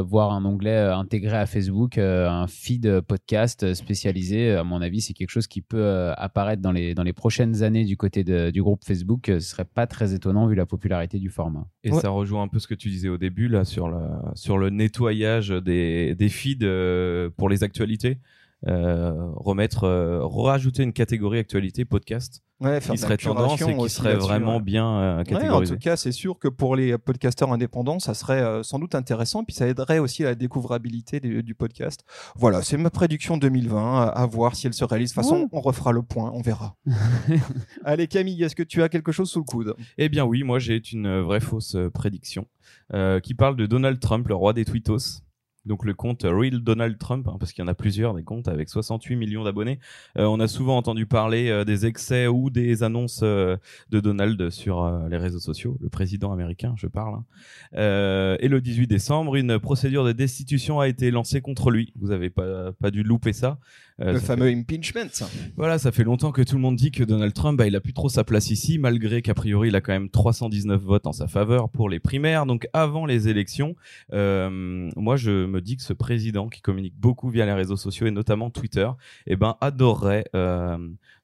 voir 0.00 0.32
un 0.32 0.44
onglet 0.44 0.76
intégré 0.76 1.36
à 1.36 1.46
Facebook, 1.46 1.98
un 1.98 2.48
feed 2.48 3.00
podcast 3.02 3.74
spécialisé. 3.74 4.56
À 4.56 4.64
mon 4.64 4.82
avis, 4.82 5.02
c'est 5.02 5.12
quelque 5.12 5.30
chose 5.30 5.46
qui 5.46 5.62
peut 5.62 6.10
apparaître 6.16 6.62
dans 6.62 6.72
les, 6.72 6.96
dans 6.96 7.04
les 7.04 7.12
prochaines 7.12 7.62
années 7.62 7.84
du 7.84 7.96
côté 7.96 8.24
du 8.24 8.60
groupe 8.60 8.84
Facebook. 8.84 9.26
Ce 9.26 9.38
serait 9.38 9.64
pas 9.64 9.86
très 9.86 10.14
étonnant 10.14 10.48
vu 10.48 10.56
la 10.56 10.66
popularité 10.66 11.20
du 11.20 11.28
format. 11.28 11.68
Et 11.84 11.92
ça 11.92 12.08
rejoint 12.08 12.42
un 12.42 12.48
peu 12.48 12.58
ce 12.58 12.66
que 12.66 12.74
tu 12.74 12.88
disais 12.88 13.08
au 13.08 13.19
début 13.20 13.46
là 13.46 13.64
sur, 13.64 13.88
sur 14.34 14.58
le 14.58 14.70
nettoyage 14.70 15.50
des, 15.50 16.16
des 16.16 16.28
feeds 16.28 16.64
euh, 16.64 17.30
pour 17.36 17.48
les 17.48 17.62
actualités. 17.62 18.18
Remettre, 18.66 19.88
rajouter 20.22 20.82
une 20.82 20.92
catégorie 20.92 21.38
actualité 21.38 21.84
podcast 21.84 22.42
Ouais, 22.60 22.78
faire 22.82 22.94
qui 22.94 23.00
serait 23.00 23.16
tendance 23.16 23.62
et 23.62 23.74
qui 23.74 23.88
serait 23.88 24.16
vraiment 24.16 24.56
ouais. 24.56 24.62
bien 24.62 24.86
euh, 24.86 25.24
Ouais, 25.30 25.48
en 25.48 25.62
tout 25.62 25.78
cas, 25.78 25.96
c'est 25.96 26.12
sûr 26.12 26.38
que 26.38 26.46
pour 26.46 26.76
les 26.76 26.98
podcasteurs 26.98 27.50
indépendants, 27.52 27.98
ça 27.98 28.12
serait 28.12 28.42
euh, 28.42 28.62
sans 28.62 28.78
doute 28.78 28.94
intéressant, 28.94 29.44
puis 29.44 29.54
ça 29.54 29.66
aiderait 29.66 29.98
aussi 29.98 30.24
à 30.24 30.28
la 30.28 30.34
découvrabilité 30.34 31.20
du, 31.20 31.42
du 31.42 31.54
podcast. 31.54 32.04
Voilà, 32.36 32.60
c'est 32.60 32.76
ma 32.76 32.90
prédiction 32.90 33.38
2020, 33.38 34.08
à, 34.08 34.26
voir 34.26 34.56
si 34.56 34.66
elle 34.66 34.74
se 34.74 34.84
réalise. 34.84 35.10
De 35.10 35.14
toute 35.14 35.24
façon, 35.24 35.40
Ouais. 35.40 35.48
on 35.52 35.60
refera 35.62 35.92
le 35.92 36.02
point, 36.02 36.30
on 36.34 36.42
verra. 36.42 36.76
Allez 37.84 38.08
Camille, 38.08 38.42
est-ce 38.42 38.54
que 38.54 38.62
tu 38.62 38.82
as 38.82 38.90
quelque 38.90 39.10
chose 39.10 39.30
sous 39.30 39.38
le 39.38 39.44
coude? 39.44 39.74
Eh 39.96 40.10
bien 40.10 40.26
oui, 40.26 40.42
moi 40.42 40.58
j'ai 40.58 40.82
une 40.92 41.06
euh, 41.06 41.22
vraie 41.22 41.40
fausse 41.40 41.76
euh, 41.76 41.88
prédiction 41.88 42.46
euh, 42.92 43.20
qui 43.20 43.32
parle 43.32 43.56
de 43.56 43.64
Donald 43.64 43.98
Trump, 44.00 44.28
le 44.28 44.34
roi 44.34 44.52
des 44.52 44.66
tweetos. 44.66 45.22
Donc 45.70 45.84
le 45.84 45.94
compte 45.94 46.24
Real 46.24 46.58
Donald 46.58 46.98
Trump, 46.98 47.28
hein, 47.28 47.36
parce 47.38 47.52
qu'il 47.52 47.62
y 47.62 47.64
en 47.64 47.68
a 47.68 47.74
plusieurs 47.74 48.12
des 48.14 48.24
comptes 48.24 48.48
avec 48.48 48.68
68 48.68 49.14
millions 49.14 49.44
d'abonnés. 49.44 49.78
Euh, 50.18 50.24
on 50.24 50.40
a 50.40 50.48
souvent 50.48 50.76
entendu 50.76 51.06
parler 51.06 51.48
euh, 51.48 51.64
des 51.64 51.86
excès 51.86 52.26
ou 52.26 52.50
des 52.50 52.82
annonces 52.82 53.20
euh, 53.22 53.56
de 53.90 54.00
Donald 54.00 54.50
sur 54.50 54.90
les 55.08 55.16
réseaux 55.16 55.38
sociaux, 55.38 55.78
le 55.80 55.88
président 55.88 56.32
américain, 56.32 56.74
je 56.76 56.88
parle. 56.88 57.14
hein. 57.14 58.36
Et 58.40 58.48
le 58.48 58.60
18 58.60 58.88
décembre, 58.88 59.36
une 59.36 59.60
procédure 59.60 60.04
de 60.04 60.10
destitution 60.10 60.80
a 60.80 60.88
été 60.88 61.12
lancée 61.12 61.40
contre 61.40 61.70
lui. 61.70 61.92
Vous 62.00 62.10
avez 62.10 62.30
pas 62.30 62.72
pas 62.72 62.90
dû 62.90 63.04
louper 63.04 63.32
ça. 63.32 63.60
Euh, 64.00 64.12
Le 64.12 64.18
fameux 64.20 64.48
impeachment. 64.48 65.10
voilà, 65.56 65.78
ça 65.78 65.92
fait 65.92 66.04
longtemps 66.04 66.32
que 66.32 66.42
tout 66.42 66.56
le 66.56 66.62
monde 66.62 66.76
dit 66.76 66.90
que 66.90 67.04
Donald 67.04 67.34
Trump, 67.34 67.58
bah, 67.58 67.66
il 67.66 67.76
a 67.76 67.80
plus 67.80 67.92
trop 67.92 68.08
sa 68.08 68.24
place 68.24 68.50
ici, 68.50 68.78
malgré 68.78 69.20
qu'a 69.22 69.34
priori 69.34 69.68
il 69.68 69.76
a 69.76 69.80
quand 69.80 69.92
même 69.92 70.08
319 70.08 70.80
votes 70.80 71.06
en 71.06 71.12
sa 71.12 71.28
faveur 71.28 71.68
pour 71.68 71.88
les 71.88 72.00
primaires. 72.00 72.46
Donc 72.46 72.66
avant 72.72 73.04
les 73.06 73.28
élections, 73.28 73.76
euh, 74.12 74.90
moi 74.96 75.16
je 75.16 75.46
me 75.46 75.60
dis 75.60 75.76
que 75.76 75.82
ce 75.82 75.92
président 75.92 76.48
qui 76.48 76.60
communique 76.62 76.94
beaucoup 76.98 77.28
via 77.28 77.44
les 77.46 77.52
réseaux 77.52 77.76
sociaux 77.76 78.06
et 78.06 78.10
notamment 78.10 78.50
Twitter, 78.50 78.88
eh 79.26 79.36
ben 79.36 79.56
adorerait 79.60 80.24
euh, 80.34 80.78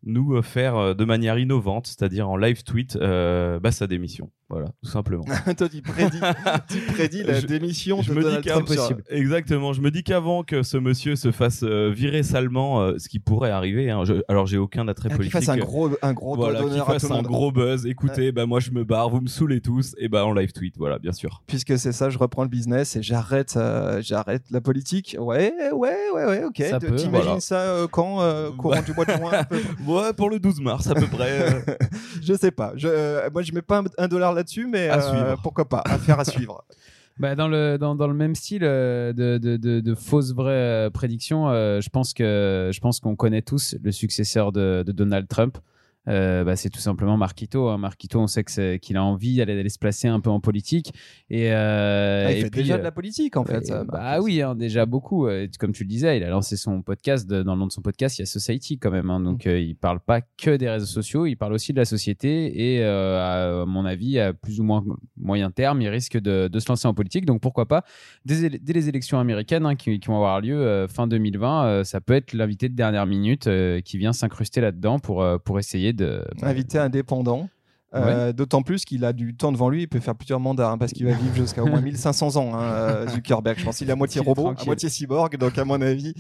nous 0.07 0.41
faire 0.43 0.77
euh, 0.77 0.95
de 0.95 1.05
manière 1.05 1.39
innovante, 1.39 1.87
c'est-à-dire 1.89 2.29
en 2.29 2.37
live 2.37 2.63
tweet, 2.63 2.97
euh, 2.97 3.61
bah, 3.61 3.71
sa 3.73 3.87
démission. 3.87 4.31
Voilà, 4.49 4.67
tout 4.81 4.89
simplement. 4.89 5.25
Toi, 5.59 5.69
tu 5.69 5.83
prédis, 5.83 6.21
tu 6.71 6.79
prédis 6.93 7.25
la 7.25 7.41
Je- 7.41 7.47
démission 7.49 8.01
Je 8.03 8.11
de 8.11 8.15
me 8.15 8.21
dis 8.21 8.27
Donald 8.27 8.47
Trump. 8.47 8.69
sur- 8.69 8.97
exactement. 9.11 9.73
Je 9.73 9.81
me 9.81 9.91
dis 9.91 10.05
qu'avant 10.05 10.45
que 10.45 10.63
ce 10.63 10.77
monsieur 10.77 11.17
se 11.17 11.33
fasse 11.33 11.65
euh, 11.65 11.91
virer 11.93 12.23
salement, 12.23 12.81
euh, 12.81 12.95
ce 12.99 13.09
qui 13.09 13.19
pourrait 13.19 13.51
arriver. 13.51 13.91
hein, 13.91 14.05
je- 14.05 14.23
alors 14.29 14.47
j'ai 14.47 14.57
aucun 14.59 14.87
attrait 14.87 15.09
Ah, 15.11 15.17
qu'il 15.17 15.31
politique. 15.31 15.33
fasse 15.33 15.49
un 15.49 15.57
gros, 15.57 15.91
un 16.01 16.13
gros 16.13 16.37
voilà, 16.37 16.63
qu'il 16.63 16.81
à 16.81 16.85
fasse 16.85 17.03
tout 17.09 17.13
un 17.13 17.17
monde. 17.17 17.27
gros 17.27 17.51
buzz. 17.51 17.87
Écoutez, 17.87 18.31
bah 18.31 18.47
moi 18.47 18.61
je 18.61 18.71
me 18.71 18.85
barre, 18.85 19.11
vous 19.11 19.21
me 19.21 19.27
saoulez 19.27 19.61
tous, 19.61 19.97
et 19.99 20.07
bah 20.09 20.25
en 20.25 20.33
live 20.33 20.53
tweet, 20.53 20.77
voilà, 20.79 21.01
bien 21.01 21.13
sûr. 21.13 21.43
Puisque 21.49 21.77
c'est 21.77 21.91
ça, 21.91 22.09
je 22.09 22.19
reprends 22.19 22.45
le 22.45 22.49
business 22.49 22.95
et 22.95 23.03
j'arrête, 23.03 23.55
euh, 23.57 24.01
j'arrête 24.01 24.45
la 24.53 24.61
politique. 24.61 25.17
Ouais, 25.19 25.53
ouais, 25.73 25.97
ouais, 26.15 26.25
ouais, 26.25 26.45
ok. 26.45 26.63
Ça 26.71 26.79
Tu- 26.79 26.87
peut, 26.87 26.95
T'imagines 26.95 27.25
voilà. 27.27 27.41
ça 27.41 27.59
euh, 27.63 27.89
quand 27.91 28.21
euh, 28.21 28.53
Courant 28.53 28.81
du 28.83 28.93
mois 28.93 29.05
de 29.07 29.11
juin 29.11 29.33
pour 30.17 30.31
le 30.31 30.39
12 30.39 30.61
mars 30.61 30.87
à 30.89 30.95
peu 30.95 31.07
près. 31.07 31.53
euh. 31.53 31.61
Je 32.23 32.35
sais 32.35 32.51
pas. 32.51 32.73
Je, 32.77 32.89
euh, 32.89 33.29
moi, 33.33 33.43
je 33.43 33.53
mets 33.53 33.63
pas 33.63 33.79
un, 33.81 33.85
un 33.99 34.09
dollar 34.09 34.33
là-dessus, 34.33 34.67
mais 34.67 34.89
À 34.89 34.99
euh, 35.15 35.37
pourquoi 35.43 35.69
pas. 35.69 35.83
Affaire 35.85 36.19
à 36.21 36.25
suivre. 36.25 36.65
Bah, 37.19 37.35
dans, 37.35 37.49
le, 37.49 37.79
dans, 37.79 37.95
dans 37.95 38.09
le 38.09 38.13
même 38.13 38.35
style 38.35 38.61
de, 38.61 39.15
de, 39.17 39.39
de, 39.39 39.81
de 39.81 39.95
fausses 39.95 40.35
vraies 40.35 40.91
prédictions, 40.93 41.49
euh, 41.49 41.81
je 41.81 41.89
pense 41.89 42.13
que 42.13 42.69
je 42.75 42.79
pense 42.79 43.01
qu'on 43.01 43.17
connaît 43.17 43.41
tous 43.41 43.75
le 43.83 43.91
successeur 43.91 44.53
de, 44.53 44.83
de 44.87 44.93
Donald 44.93 45.27
Trump. 45.27 45.57
Euh, 46.09 46.45
bah, 46.45 46.57
c'est 46.57 46.71
tout 46.71 46.79
simplement 46.81 47.17
Marquito. 47.17 47.69
Hein. 47.69 47.79
Marquito, 47.79 48.21
on 48.21 48.27
sait 48.27 48.45
qu'il 48.45 48.97
a 48.97 49.03
envie 49.05 49.37
d'aller 49.37 49.69
se 49.69 49.79
placer 49.79 50.09
un 50.09 50.21
peu 50.21 50.31
en 50.31 50.41
politique. 50.41 50.93
Et, 51.31 51.53
euh, 51.53 52.27
Ah, 52.29 52.33
il 52.33 52.39
et 52.39 52.41
fait 52.43 52.51
puis, 52.51 52.61
déjà 52.63 52.75
euh, 52.75 52.79
de 52.79 52.83
la 52.85 52.93
politique, 52.93 53.37
en 53.37 53.45
fait. 53.45 53.59
Ouais, 53.59 53.65
ça, 53.65 53.85
bah 53.85 54.21
oui, 54.21 54.41
hein, 54.43 54.55
déjà 54.55 54.87
beaucoup. 54.87 55.27
Euh, 55.27 55.47
Comme 55.59 55.73
tu 55.73 55.85
le 55.85 55.89
disais, 55.89 56.17
il 56.19 56.23
a 56.25 56.29
lancé 56.29 56.57
son 56.57 56.83
podcast. 56.83 57.27
de- 57.29 57.43
dans 57.43 57.55
le 57.55 57.61
nom 57.61 57.67
de 57.67 57.73
son 57.73 57.83
podcast, 57.83 58.19
il 58.19 58.23
y 58.23 58.25
a 58.25 58.27
Society 58.27 58.79
quand 58.79 58.91
même. 58.91 59.11
hein. 59.11 59.21
donc, 59.21 59.47
Mm. 59.47 59.49
euh, 59.49 59.61
il 59.61 59.75
parle 59.77 60.01
pas 60.01 60.21
que 60.21 60.57
des 60.57 60.69
réseaux 60.69 60.87
sociaux, 60.87 61.27
il 61.27 61.37
parle 61.37 61.53
aussi 61.55 61.73
de 61.73 61.79
la 61.79 61.85
société. 61.85 62.75
Et 62.75 62.83
euh, 62.85 63.63
à 63.63 63.67
mon 63.67 63.85
avis, 63.85 64.19
à 64.19 64.33
plus 64.33 64.61
ou 64.61 64.65
moins 64.65 64.85
moyen 65.17 65.51
terme, 65.51 65.81
il 65.83 65.89
risque 65.89 66.19
de, 66.19 66.49
de 66.49 66.59
se 66.61 66.69
lancer 66.69 66.87
en 66.89 66.95
politique. 66.95 67.25
Donc, 67.27 67.41
pourquoi 67.41 67.67
pas 67.67 67.85
dès, 68.25 68.49
dès 68.51 68.73
les 68.73 68.89
élections 68.89 69.19
américaines 69.19 69.77
qui, 69.77 69.99
qui 69.99 70.09
vont 70.09 70.17
avoir 70.17 70.41
lieu 70.41 70.57
euh, 70.57 70.87
fin 70.89 71.07
2020, 71.07 71.67
euh, 71.67 71.85
ça 71.85 72.01
peut 72.01 72.15
être 72.15 72.33
l'invité 72.33 72.69
de 72.69 72.75
dernière 72.75 73.07
minute 73.07 73.47
euh, 73.47 73.81
qui 73.81 73.99
vient 73.99 74.13
s'incruster 74.13 74.61
là-dedans 74.61 74.99
pour, 74.99 75.23
euh, 75.23 75.39
pour 75.39 75.59
essayer 75.59 75.93
de. 75.97 76.25
Invité 76.43 76.79
indépendant. 76.79 77.49
Euh, 77.97 78.33
D'autant 78.33 78.63
plus 78.63 78.85
qu'il 78.85 79.05
a 79.05 79.13
du 79.13 79.37
temps 79.37 79.53
devant 79.53 79.69
lui, 79.69 79.83
il 79.83 79.87
peut 79.89 80.01
faire 80.01 80.15
plusieurs 80.15 80.41
mandats 80.41 80.71
hein, 80.71 80.79
parce 80.79 80.93
qu'il 80.93 81.07
va 81.07 81.13
vivre 81.13 81.35
jusqu'à 81.37 81.63
au 81.63 81.67
moins 81.67 81.81
1500 81.81 82.37
ans, 82.37 82.55
hein, 82.55 82.63
euh, 82.63 83.09
Zuckerberg. 83.09 83.59
Je 83.59 83.65
pense 83.65 83.79
qu'il 83.79 83.89
est 83.89 83.93
à 83.93 83.97
moitié 83.97 84.21
Il 84.23 84.29
robot, 84.29 84.55
à 84.57 84.65
moitié 84.65 84.89
cyborg, 84.89 85.37
donc 85.37 85.57
à 85.59 85.65
mon 85.65 85.81
avis, 85.81 86.15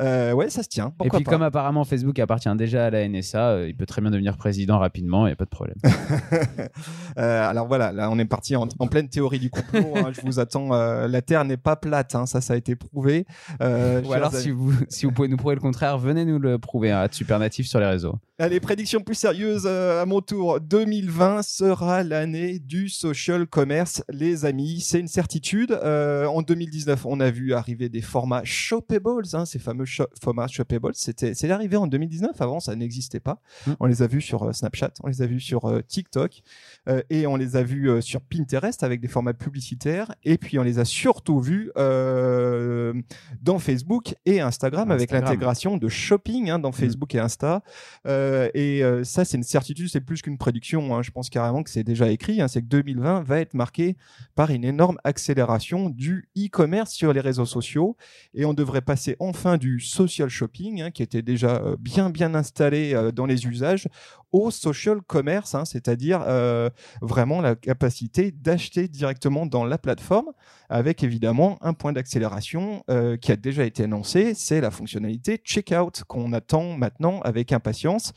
euh, 0.00 0.32
ouais, 0.32 0.50
ça 0.50 0.62
se 0.62 0.68
tient. 0.68 0.92
Et 1.04 1.08
puis, 1.08 1.24
pas. 1.24 1.30
comme 1.30 1.42
apparemment 1.42 1.84
Facebook 1.84 2.18
appartient 2.18 2.54
déjà 2.56 2.86
à 2.86 2.90
la 2.90 3.08
NSA, 3.08 3.48
euh, 3.50 3.68
il 3.68 3.76
peut 3.76 3.86
très 3.86 4.02
bien 4.02 4.10
devenir 4.10 4.36
président 4.36 4.78
rapidement, 4.78 5.26
il 5.26 5.30
n'y 5.30 5.32
a 5.32 5.36
pas 5.36 5.44
de 5.44 5.50
problème. 5.50 5.76
Alors 7.16 7.66
voilà, 7.66 7.92
là 7.92 8.10
on 8.10 8.18
est 8.18 8.24
parti 8.24 8.56
en, 8.56 8.68
en 8.78 8.86
pleine 8.86 9.08
théorie 9.08 9.38
du 9.38 9.50
complot. 9.50 9.94
hein, 9.96 10.10
je 10.12 10.20
vous 10.22 10.38
attends. 10.40 10.68
la 10.70 11.22
Terre 11.22 11.44
n'est 11.44 11.56
pas 11.56 11.76
plate, 11.76 12.14
hein, 12.14 12.26
ça, 12.26 12.40
ça 12.40 12.54
a 12.54 12.56
été 12.56 12.76
prouvé. 12.76 13.26
Ou 13.60 14.12
alors, 14.12 14.32
si 14.32 14.50
vous, 14.50 14.72
si 14.88 15.06
vous 15.06 15.12
pouvez 15.12 15.28
nous 15.28 15.36
prouver 15.36 15.54
le 15.54 15.60
contraire, 15.60 15.98
venez 15.98 16.24
nous 16.24 16.38
le 16.38 16.58
prouver 16.58 16.90
à 16.90 17.08
Supernatif 17.10 17.66
sur 17.66 17.80
les 17.80 17.86
réseaux. 17.86 18.16
Allez, 18.38 18.58
prédiction 18.58 19.00
plus 19.00 19.14
sérieuse 19.14 19.66
à 19.66 20.04
mon 20.06 20.20
tour. 20.20 20.60
2020 20.60 21.13
sera 21.42 22.02
l'année 22.02 22.58
du 22.58 22.88
social 22.88 23.46
commerce, 23.46 24.02
les 24.08 24.44
amis. 24.44 24.80
C'est 24.80 25.00
une 25.00 25.08
certitude. 25.08 25.70
Euh, 25.70 26.26
en 26.26 26.42
2019, 26.42 27.06
on 27.06 27.20
a 27.20 27.30
vu 27.30 27.54
arriver 27.54 27.88
des 27.88 28.00
formats 28.00 28.42
shoppables, 28.44 29.24
hein, 29.32 29.44
ces 29.44 29.58
fameux 29.58 29.84
formats 30.20 30.48
shoppables. 30.48 30.94
C'était, 30.94 31.34
c'est 31.34 31.50
arrivé 31.50 31.76
en 31.76 31.86
2019. 31.86 32.40
Avant, 32.40 32.60
ça 32.60 32.74
n'existait 32.74 33.20
pas. 33.20 33.40
Mm. 33.66 33.72
On 33.80 33.86
les 33.86 34.02
a 34.02 34.06
vus 34.06 34.20
sur 34.20 34.42
euh, 34.42 34.52
Snapchat, 34.52 34.92
on 35.02 35.08
les 35.08 35.22
a 35.22 35.26
vus 35.26 35.40
sur 35.40 35.66
euh, 35.66 35.80
TikTok 35.82 36.42
euh, 36.88 37.02
et 37.10 37.26
on 37.26 37.36
les 37.36 37.56
a 37.56 37.62
vus 37.62 38.02
sur 38.02 38.20
Pinterest 38.20 38.82
avec 38.82 39.00
des 39.00 39.08
formats 39.08 39.34
publicitaires. 39.34 40.14
Et 40.24 40.38
puis, 40.38 40.58
on 40.58 40.62
les 40.62 40.78
a 40.78 40.84
surtout 40.84 41.40
vus 41.40 41.70
euh, 41.76 42.94
dans 43.40 43.58
Facebook 43.58 44.14
et 44.26 44.40
Instagram, 44.40 44.90
avec 44.90 45.10
l'intégration 45.10 45.76
de 45.76 45.88
shopping 45.88 46.50
hein, 46.50 46.58
dans 46.58 46.72
Facebook 46.72 47.14
et 47.14 47.18
Insta. 47.18 47.62
Et 48.06 48.82
ça, 49.04 49.24
c'est 49.24 49.36
une 49.36 49.42
certitude, 49.42 49.88
c'est 49.88 50.00
plus 50.00 50.22
qu'une 50.22 50.38
prédiction. 50.38 50.93
Hein. 50.98 51.02
Je 51.02 51.10
pense 51.10 51.30
carrément 51.30 51.62
que 51.62 51.70
c'est 51.70 51.84
déjà 51.84 52.10
écrit. 52.10 52.40
hein. 52.40 52.48
C'est 52.48 52.62
que 52.62 52.66
2020 52.66 53.22
va 53.22 53.40
être 53.40 53.54
marqué 53.54 53.96
par 54.34 54.50
une 54.50 54.64
énorme 54.64 54.98
accélération 55.04 55.90
du 55.90 56.28
e-commerce 56.36 56.92
sur 56.92 57.12
les 57.12 57.20
réseaux 57.20 57.46
sociaux. 57.46 57.96
Et 58.34 58.44
on 58.44 58.54
devrait 58.54 58.80
passer 58.80 59.16
enfin 59.18 59.56
du 59.56 59.80
social 59.80 60.28
shopping, 60.28 60.82
hein, 60.82 60.90
qui 60.90 61.02
était 61.02 61.22
déjà 61.22 61.56
euh, 61.56 61.76
bien 61.78 62.10
bien 62.10 62.34
installé 62.34 62.94
euh, 62.94 63.12
dans 63.12 63.26
les 63.26 63.46
usages, 63.46 63.88
au 64.34 64.50
social 64.50 65.00
commerce, 65.00 65.54
hein, 65.54 65.64
c'est-à-dire 65.64 66.24
euh, 66.26 66.68
vraiment 67.00 67.40
la 67.40 67.54
capacité 67.54 68.32
d'acheter 68.32 68.88
directement 68.88 69.46
dans 69.46 69.64
la 69.64 69.78
plateforme, 69.78 70.32
avec 70.68 71.04
évidemment 71.04 71.56
un 71.60 71.72
point 71.72 71.92
d'accélération 71.92 72.82
euh, 72.90 73.16
qui 73.16 73.30
a 73.30 73.36
déjà 73.36 73.64
été 73.64 73.84
annoncé, 73.84 74.34
c'est 74.34 74.60
la 74.60 74.72
fonctionnalité 74.72 75.36
checkout 75.36 76.02
qu'on 76.08 76.32
attend 76.32 76.76
maintenant 76.76 77.20
avec 77.20 77.52
impatience. 77.52 78.12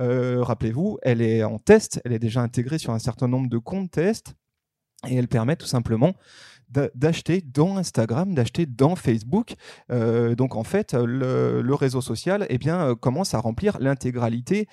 Euh, 0.00 0.42
Rappelez-vous, 0.42 0.98
elle 1.02 1.22
est 1.22 1.44
en 1.44 1.60
test, 1.60 2.00
elle 2.04 2.14
est 2.14 2.18
déjà 2.18 2.40
intégrée 2.40 2.78
sur 2.78 2.92
un 2.92 2.98
certain 2.98 3.28
nombre 3.28 3.48
de 3.48 3.58
comptes 3.58 3.92
test 3.92 4.34
et 5.08 5.14
elle 5.14 5.28
permet 5.28 5.54
tout 5.54 5.66
simplement 5.66 6.14
d'acheter 6.70 7.42
dans 7.42 7.76
Instagram, 7.76 8.34
d'acheter 8.34 8.66
dans 8.66 8.96
Facebook. 8.96 9.54
Euh, 9.90 10.34
donc 10.34 10.56
en 10.56 10.64
fait, 10.64 10.94
le, 10.94 11.74
réseau 11.74 12.00
social 12.00 12.46
eh 12.48 12.58
bien, 12.58 12.80
euh, 12.80 12.94
commence 12.94 13.34
à 13.34 13.38
remplir 13.38 13.78
l'intégralité 13.80 14.68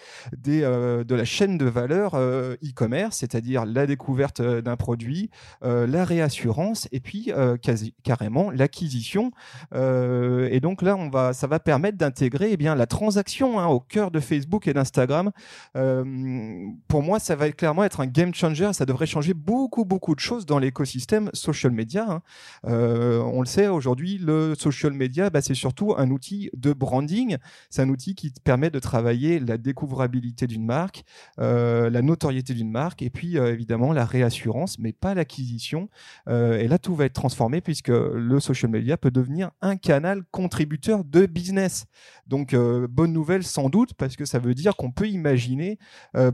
euh, 0.47 1.03
de 1.03 1.15
la 1.15 1.25
chaîne 1.25 1.57
de 1.57 1.65
valeur 1.65 2.15
e-commerce, 2.15 3.17
c'est-à-dire 3.17 3.65
la 3.65 3.85
découverte 3.85 4.41
d'un 4.41 4.75
produit, 4.75 5.29
la 5.61 6.05
réassurance 6.05 6.87
et 6.91 6.99
puis 6.99 7.31
quasi, 7.61 7.93
carrément 8.03 8.51
l'acquisition. 8.51 9.31
Et 9.73 10.59
donc 10.61 10.81
là, 10.81 10.95
on 10.95 11.09
va, 11.09 11.33
ça 11.33 11.47
va 11.47 11.59
permettre 11.59 11.97
d'intégrer 11.97 12.49
eh 12.51 12.57
bien, 12.57 12.75
la 12.75 12.85
transaction 12.85 13.59
hein, 13.59 13.67
au 13.67 13.79
cœur 13.79 14.11
de 14.11 14.19
Facebook 14.19 14.67
et 14.67 14.73
d'Instagram. 14.73 15.31
Pour 15.73 17.03
moi, 17.03 17.19
ça 17.19 17.35
va 17.35 17.51
clairement 17.51 17.83
être 17.83 18.01
un 18.01 18.07
game 18.07 18.33
changer. 18.33 18.73
Ça 18.73 18.85
devrait 18.85 19.05
changer 19.05 19.33
beaucoup, 19.33 19.85
beaucoup 19.85 20.15
de 20.15 20.19
choses 20.19 20.45
dans 20.45 20.59
l'écosystème 20.59 21.29
social 21.33 21.71
media. 21.71 21.86
Hein. 21.95 22.21
Euh, 22.65 23.19
on 23.21 23.41
le 23.41 23.45
sait, 23.45 23.67
aujourd'hui, 23.67 24.17
le 24.17 24.55
social 24.55 24.93
media, 24.93 25.29
bah, 25.29 25.41
c'est 25.41 25.53
surtout 25.53 25.93
un 25.97 26.11
outil 26.11 26.49
de 26.55 26.73
branding. 26.73 27.37
C'est 27.69 27.81
un 27.81 27.89
outil 27.89 28.15
qui 28.15 28.31
permet 28.43 28.69
de 28.69 28.79
travailler 28.79 29.39
la 29.39 29.57
découvrabilité 29.57 30.47
d'une 30.47 30.65
marque, 30.65 31.03
euh, 31.39 31.89
la 31.89 32.01
notoriété 32.01 32.53
d'une 32.53 32.71
marque, 32.71 33.01
et 33.01 33.09
puis 33.09 33.37
euh, 33.37 33.53
évidemment 33.53 33.93
la 33.93 34.05
réassurance, 34.05 34.79
mais 34.79 34.93
pas 34.93 35.13
l'acquisition. 35.13 35.89
Et 36.27 36.67
là, 36.67 36.77
tout 36.77 36.95
va 36.95 37.05
être 37.05 37.13
transformé 37.13 37.61
puisque 37.61 37.89
le 37.89 38.39
social 38.39 38.71
media 38.71 38.97
peut 38.97 39.11
devenir 39.11 39.51
un 39.61 39.77
canal 39.77 40.23
contributeur 40.31 41.03
de 41.03 41.25
business. 41.25 41.85
Donc, 42.27 42.55
bonne 42.55 43.13
nouvelle 43.13 43.43
sans 43.43 43.69
doute, 43.69 43.93
parce 43.93 44.15
que 44.15 44.25
ça 44.25 44.39
veut 44.39 44.53
dire 44.53 44.75
qu'on 44.75 44.91
peut 44.91 45.07
imaginer 45.07 45.77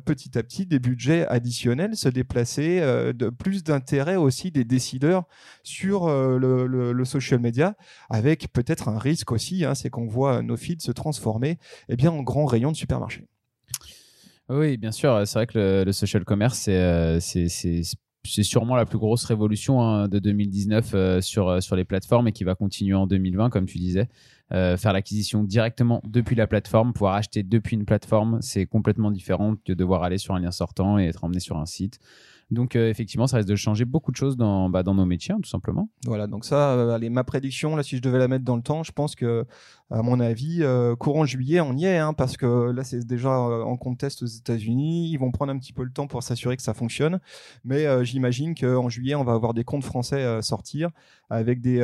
petit 0.05 0.37
à 0.37 0.43
petit 0.43 0.65
des 0.65 0.79
budgets 0.79 1.27
additionnels 1.27 1.95
se 1.95 2.09
déplacer, 2.09 2.79
de 3.13 3.29
plus 3.29 3.63
d'intérêt 3.63 4.15
aussi 4.15 4.51
des 4.51 4.63
décideurs 4.63 5.25
sur 5.63 6.07
euh, 6.07 6.37
le, 6.37 7.05
social 7.05 7.39
media, 7.39 7.75
avec 8.09 8.51
peut-être 8.53 8.87
un 8.87 8.97
risque 8.97 9.31
aussi, 9.31 9.65
hein, 9.65 9.75
c'est 9.75 9.89
qu'on 9.89 10.07
voit 10.07 10.41
nos 10.41 10.57
feeds 10.57 10.81
se 10.81 10.91
transformer 10.91 11.57
eh 11.89 11.95
bien, 11.95 12.11
en 12.11 12.23
grands 12.23 12.45
rayons 12.45 12.71
de 12.71 12.77
supermarché. 12.77 13.25
Oui, 14.49 14.77
bien 14.77 14.91
sûr. 14.91 15.21
C'est 15.25 15.39
vrai 15.39 15.47
que 15.47 15.83
le, 15.85 15.91
social 15.91 16.25
commerce, 16.25 16.59
c'est, 16.59 16.75
euh, 16.75 17.19
sûrement 18.23 18.75
la 18.75 18.85
plus 18.85 18.97
grosse 18.97 19.25
révolution 19.25 19.81
hein, 19.81 20.07
de 20.07 20.19
2019 20.19 20.91
euh, 20.93 21.21
sur, 21.21 21.47
euh, 21.49 21.59
sur 21.61 21.75
les 21.75 21.85
plateformes 21.85 22.27
et 22.27 22.31
qui 22.31 22.43
va 22.43 22.55
continuer 22.55 22.93
en 22.93 23.07
2020, 23.07 23.49
comme 23.49 23.65
tu 23.65 23.77
disais. 23.77 24.07
Faire 24.51 24.93
l'acquisition 24.93 25.43
directement 25.43 25.99
depuis 26.05 26.35
la 26.35 26.45
plateforme, 26.45 26.93
pouvoir 26.93 27.15
acheter 27.15 27.41
depuis 27.41 27.75
une 27.75 27.85
plateforme, 27.85 28.37
c'est 28.41 28.67
complètement 28.67 29.09
différent 29.09 29.55
que 29.65 29.73
devoir 29.73 30.03
aller 30.03 30.19
sur 30.19 30.35
un 30.35 30.39
lien 30.39 30.51
sortant 30.51 30.99
et 30.99 31.07
être 31.07 31.23
emmené 31.23 31.39
sur 31.39 31.57
un 31.57 31.65
site. 31.65 31.97
Donc, 32.51 32.75
euh, 32.75 32.89
effectivement, 32.89 33.27
ça 33.27 33.37
risque 33.37 33.49
de 33.49 33.55
changer 33.55 33.85
beaucoup 33.85 34.11
de 34.11 34.15
choses 34.17 34.37
dans, 34.37 34.69
bah, 34.69 34.83
dans 34.83 34.93
nos 34.93 35.05
métiers, 35.05 35.33
hein, 35.33 35.39
tout 35.41 35.49
simplement. 35.49 35.89
Voilà, 36.05 36.27
donc 36.27 36.45
ça, 36.45 36.71
euh, 36.73 36.93
allez, 36.93 37.09
ma 37.09 37.23
prédiction, 37.23 37.75
là, 37.75 37.83
si 37.83 37.97
je 37.97 38.01
devais 38.01 38.19
la 38.19 38.27
mettre 38.27 38.45
dans 38.45 38.55
le 38.55 38.61
temps, 38.61 38.83
je 38.83 38.91
pense 38.91 39.15
que, 39.15 39.45
à 39.89 40.01
mon 40.01 40.19
avis, 40.19 40.59
euh, 40.61 40.95
courant 40.95 41.25
juillet, 41.25 41.61
on 41.61 41.73
y 41.73 41.85
est, 41.85 41.97
hein, 41.97 42.13
parce 42.13 42.37
que 42.37 42.71
là, 42.71 42.83
c'est 42.83 43.05
déjà 43.05 43.29
euh, 43.29 43.63
en 43.63 43.77
contest 43.77 44.23
aux 44.23 44.27
États-Unis. 44.27 45.09
Ils 45.11 45.17
vont 45.17 45.31
prendre 45.31 45.51
un 45.51 45.57
petit 45.57 45.73
peu 45.73 45.83
le 45.83 45.91
temps 45.91 46.07
pour 46.07 46.21
s'assurer 46.23 46.55
que 46.57 46.63
ça 46.63 46.73
fonctionne. 46.73 47.19
Mais 47.63 47.85
j'imagine 48.05 48.55
qu'en 48.55 48.89
juillet, 48.89 49.15
on 49.15 49.23
va 49.23 49.33
avoir 49.33 49.53
des 49.53 49.63
comptes 49.63 49.83
français 49.83 50.41
sortir 50.41 50.89
avec 51.29 51.61
des, 51.61 51.79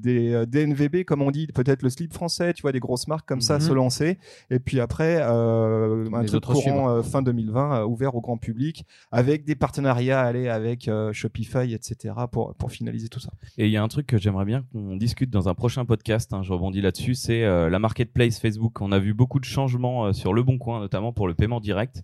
des 0.00 0.44
DNVB, 0.46 1.04
comme 1.04 1.22
on 1.22 1.30
dit, 1.30 1.46
peut-être 1.48 1.82
le 1.82 1.90
slip 1.90 2.12
français, 2.12 2.52
tu 2.52 2.62
vois, 2.62 2.72
des 2.72 2.80
grosses 2.80 3.08
marques 3.08 3.26
comme 3.28 3.40
ça 3.40 3.54
Mhm. 3.54 3.60
se 3.60 3.72
lancer. 3.72 4.18
Et 4.50 4.58
puis 4.58 4.80
après, 4.80 5.20
un 5.20 6.22
Les 6.22 6.28
truc 6.28 6.44
courant 6.44 7.02
fin 7.02 7.22
2020, 7.22 7.80
euh, 7.80 7.84
ouvert 7.86 8.14
au 8.14 8.20
grand 8.20 8.36
public, 8.38 8.84
avec 9.12 9.44
des 9.44 9.54
partenariats, 9.54 9.89
aller 9.90 10.48
avec 10.48 10.88
euh, 10.88 11.12
Shopify, 11.12 11.72
etc., 11.72 12.14
pour, 12.30 12.54
pour 12.54 12.70
finaliser 12.70 13.08
tout 13.08 13.20
ça. 13.20 13.30
Et 13.58 13.66
il 13.66 13.72
y 13.72 13.76
a 13.76 13.82
un 13.82 13.88
truc 13.88 14.06
que 14.06 14.18
j'aimerais 14.18 14.44
bien 14.44 14.64
qu'on 14.72 14.96
discute 14.96 15.30
dans 15.30 15.48
un 15.48 15.54
prochain 15.54 15.84
podcast, 15.84 16.32
hein, 16.32 16.42
je 16.42 16.52
rebondis 16.52 16.80
là-dessus, 16.80 17.14
c'est 17.14 17.44
euh, 17.44 17.68
la 17.70 17.78
marketplace 17.78 18.38
Facebook. 18.38 18.80
On 18.80 18.92
a 18.92 18.98
vu 18.98 19.14
beaucoup 19.14 19.40
de 19.40 19.44
changements 19.44 20.06
euh, 20.06 20.12
sur 20.12 20.32
Le 20.32 20.42
Bon 20.42 20.58
Coin, 20.58 20.80
notamment 20.80 21.12
pour 21.12 21.28
le 21.28 21.34
paiement 21.34 21.60
direct. 21.60 22.02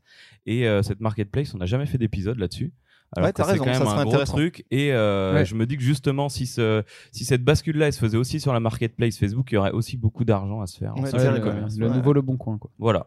Et 0.49 0.64
cette 0.85 1.01
marketplace, 1.01 1.55
on 1.55 1.59
n'a 1.59 1.66
jamais 1.66 1.87
fait 1.87 1.99
d'épisode 1.99 2.38
là-dessus. 2.38 2.72
Alors 3.14 3.27
Ouais, 3.29 3.33
que 3.33 3.37
t'as 3.37 3.45
c'est 3.53 3.59
quand 3.59 3.64
ça 3.64 3.71
même 3.71 3.79
serait 3.83 3.88
un 3.90 4.03
gros 4.03 4.11
intéressant. 4.11 4.33
truc. 4.35 4.64
Et 4.71 4.92
euh, 4.92 5.35
Ouais. 5.35 5.45
je 5.45 5.55
me 5.55 5.64
dis 5.66 5.77
que 5.77 5.83
justement, 5.83 6.29
si, 6.29 6.47
ce, 6.47 6.83
si 7.12 7.25
cette 7.25 7.45
bascule-là, 7.45 7.87
elle 7.87 7.92
se 7.92 7.99
faisait 8.01 8.16
aussi 8.19 8.40
sur 8.40 8.53
la 8.53 8.61
marketplace 8.61 9.16
Facebook, 9.19 9.47
il 9.53 9.55
y 9.55 9.59
aurait 9.59 9.71
aussi 9.71 9.97
beaucoup 9.97 10.25
d'argent 10.25 10.61
à 10.61 10.66
se 10.66 10.77
faire. 10.79 10.92
en 10.97 11.03
Ouais, 11.03 11.11
le, 11.12 11.40
commerce. 11.40 11.77
nouveau 11.77 12.12
Le 12.12 12.21
Bon 12.23 12.37
Coin, 12.37 12.59
quoi. 12.59 12.71
Voilà. 12.79 13.07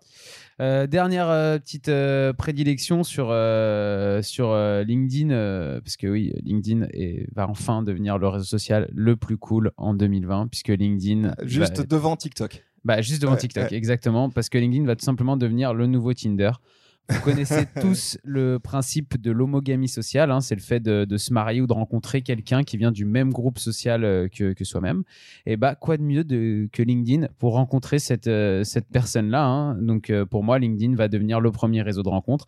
Euh, 0.61 0.87
dernière 0.87 1.29
euh, 1.29 1.57
petite 1.57 1.87
euh, 1.89 2.33
prédilection 2.33 3.03
sur 3.03 3.27
euh, 3.31 4.21
sur 4.21 4.49
euh, 4.51 4.83
LinkedIn 4.83 5.29
euh, 5.31 5.79
parce 5.79 5.95
que 5.95 6.05
oui 6.07 6.33
LinkedIn 6.43 6.85
est, 6.91 7.27
va 7.33 7.47
enfin 7.47 7.81
devenir 7.81 8.17
le 8.17 8.27
réseau 8.27 8.43
social 8.43 8.89
le 8.93 9.15
plus 9.15 9.37
cool 9.37 9.71
en 9.77 9.93
2020 9.93 10.47
puisque 10.49 10.67
LinkedIn 10.67 11.33
Juste 11.43 11.77
va- 11.77 11.85
devant 11.85 12.17
TikTok. 12.17 12.65
bah, 12.83 13.01
juste 13.01 13.21
devant 13.21 13.35
Ouais, 13.35 13.39
TikTok 13.39 13.71
ouais. 13.71 13.77
exactement 13.77 14.29
parce 14.29 14.49
que 14.49 14.57
LinkedIn 14.57 14.85
va 14.85 14.97
tout 14.97 15.05
simplement 15.05 15.37
devenir 15.37 15.73
le 15.73 15.87
nouveau 15.87 16.13
Tinder 16.13 16.51
vous 17.09 17.21
connaissez 17.21 17.65
tous 17.81 18.17
le 18.23 18.59
principe 18.59 19.19
de 19.19 19.31
l'homogamie 19.31 19.87
sociale, 19.87 20.31
hein, 20.31 20.41
c'est 20.41 20.55
le 20.55 20.61
fait 20.61 20.79
de, 20.79 21.05
de 21.05 21.17
se 21.17 21.33
marier 21.33 21.61
ou 21.61 21.67
de 21.67 21.73
rencontrer 21.73 22.21
quelqu'un 22.21 22.63
qui 22.63 22.77
vient 22.77 22.91
du 22.91 23.05
même 23.05 23.31
groupe 23.31 23.59
social 23.59 24.03
euh, 24.03 24.27
que, 24.27 24.53
que 24.53 24.63
soi-même. 24.63 25.03
Et 25.45 25.57
bah 25.57 25.75
quoi 25.75 25.97
de 25.97 26.03
mieux 26.03 26.23
de, 26.23 26.69
que 26.71 26.83
LinkedIn 26.83 27.27
pour 27.37 27.53
rencontrer 27.53 27.99
cette, 27.99 28.27
euh, 28.27 28.63
cette 28.63 28.87
personne-là. 28.87 29.45
hein. 29.45 29.75
Donc 29.81 30.09
euh, 30.09 30.25
pour 30.25 30.43
moi, 30.43 30.59
LinkedIn 30.59 30.95
va 30.95 31.07
devenir 31.07 31.39
le 31.39 31.51
premier 31.51 31.81
réseau 31.81 32.03
de 32.03 32.09
rencontres. 32.09 32.45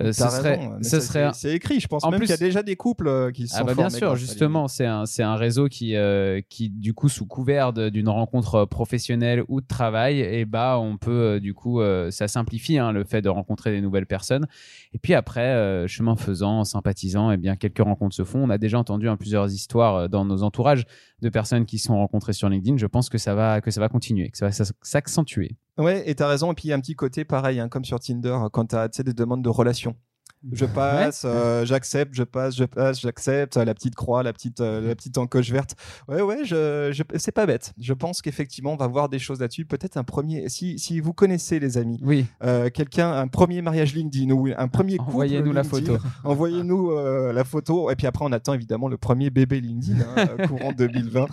Euh, 0.00 0.12
ce 0.12 0.24
serait, 0.28 0.70
ce 0.82 1.00
serait 1.00 1.30
c'est- 1.32 1.54
écrit. 1.54 1.80
Je 1.80 1.86
pense 1.86 2.04
En 2.04 2.10
même 2.10 2.18
plus- 2.18 2.26
qu'il 2.26 2.32
y 2.32 2.34
a 2.34 2.46
déjà 2.46 2.62
des 2.62 2.76
couples 2.76 3.08
euh, 3.08 3.30
qui 3.30 3.46
se 3.46 3.54
sont 3.56 3.62
ah 3.62 3.64
bah 3.64 3.74
bien 3.74 3.88
sûr, 3.88 4.16
justement, 4.16 4.68
c'est 4.68 4.84
un, 4.84 5.06
c'est 5.06 5.22
un 5.22 5.36
réseau 5.36 5.68
qui, 5.68 5.94
euh, 5.96 6.40
qui, 6.48 6.68
du 6.70 6.92
coup, 6.92 7.08
sous 7.08 7.24
couvert 7.26 7.72
d'une 7.72 8.08
rencontre 8.08 8.64
professionnelle 8.64 9.42
ou 9.48 9.60
de 9.60 9.66
travail, 9.66 10.20
et 10.20 10.44
bah, 10.44 10.78
on 10.78 10.96
peut, 10.96 11.40
du 11.40 11.54
coup, 11.54 11.80
euh, 11.80 12.10
ça 12.10 12.28
simplifie 12.28 12.78
hein, 12.78 12.92
le 12.92 13.04
fait 13.04 13.22
de 13.22 13.28
rencontrer 13.28 13.70
des 13.70 13.80
nouvelles 13.80 14.06
personnes. 14.06 14.46
Et 14.92 14.98
puis 14.98 15.14
après, 15.14 15.86
chemin 15.86 16.16
faisant, 16.16 16.64
sympathisant, 16.64 17.30
et 17.30 17.36
bien, 17.36 17.56
quelques 17.56 17.78
rencontres 17.82 18.14
se 18.16 18.24
font. 18.24 18.40
On 18.44 18.50
a 18.50 18.58
déjà 18.58 18.78
entendu 18.78 19.08
hein, 19.08 19.16
plusieurs 19.16 19.50
histoires 19.52 20.08
dans 20.08 20.24
nos 20.24 20.42
entourages 20.42 20.84
de 21.22 21.28
personnes 21.28 21.64
qui 21.64 21.78
sont 21.78 21.96
rencontrées 21.96 22.32
sur 22.32 22.48
LinkedIn. 22.48 22.76
Je 22.76 22.86
pense 22.86 23.08
que 23.08 23.18
ça 23.18 23.34
va, 23.34 23.60
que 23.60 23.70
ça 23.70 23.80
va 23.80 23.88
continuer, 23.88 24.30
que 24.30 24.36
ça 24.38 24.46
va 24.46 24.52
s'accentuer. 24.82 25.56
Ouais, 25.78 26.08
et 26.08 26.14
t'as 26.14 26.28
raison. 26.28 26.52
Et 26.52 26.54
puis 26.54 26.64
il 26.68 26.70
y 26.70 26.72
a 26.72 26.76
un 26.76 26.80
petit 26.80 26.94
côté 26.96 27.24
pareil, 27.24 27.60
hein, 27.60 27.68
comme 27.68 27.84
sur 27.84 28.00
Tinder, 28.00 28.38
quand 28.52 28.66
t'as 28.66 28.88
des 28.88 29.12
demandes 29.14 29.42
de 29.42 29.48
relations. 29.48 29.96
Je 30.52 30.64
passe, 30.64 31.22
euh, 31.24 31.64
j'accepte, 31.64 32.14
je 32.14 32.22
passe, 32.22 32.54
je 32.56 32.64
passe, 32.64 33.00
j'accepte. 33.00 33.56
La 33.56 33.74
petite 33.74 33.94
croix, 33.96 34.22
la 34.22 34.32
petite, 34.32 34.60
euh, 34.60 34.86
la 34.86 34.94
petite 34.94 35.18
encoche 35.18 35.50
verte. 35.50 35.74
Ouais, 36.08 36.20
ouais, 36.22 36.44
je, 36.44 36.90
je- 36.92 37.02
c'est 37.18 37.32
pas 37.32 37.46
bête. 37.46 37.72
Je 37.80 37.92
pense 37.92 38.22
qu'effectivement, 38.22 38.72
on 38.74 38.76
va 38.76 38.86
voir 38.86 39.08
des 39.08 39.18
choses 39.18 39.40
là-dessus. 39.40 39.64
Peut-être 39.64 39.96
un 39.96 40.04
premier. 40.04 40.48
Si, 40.48 40.78
si 40.78 41.00
vous 41.00 41.12
connaissez 41.12 41.58
les 41.58 41.78
amis, 41.78 41.98
Oui, 42.04 42.26
euh, 42.44 42.70
quelqu'un, 42.70 43.10
un 43.12 43.26
premier 43.28 43.60
mariage 43.62 43.94
LinkedIn 43.94 44.30
ou 44.32 44.48
un 44.56 44.68
premier 44.68 44.98
couple 44.98 45.10
envoyez-nous 45.10 45.52
la 45.52 45.64
photo. 45.64 45.96
Envoyez-nous 46.24 46.90
euh, 46.92 47.32
la 47.32 47.44
photo. 47.44 47.90
Et 47.90 47.96
puis 47.96 48.06
après, 48.06 48.24
on 48.24 48.32
attend 48.32 48.54
évidemment 48.54 48.88
le 48.88 48.96
premier 48.98 49.30
bébé 49.30 49.60
LinkedIn, 49.60 50.00
hein, 50.16 50.26
euh, 50.38 50.46
courant 50.46 50.72
2020. 50.76 51.26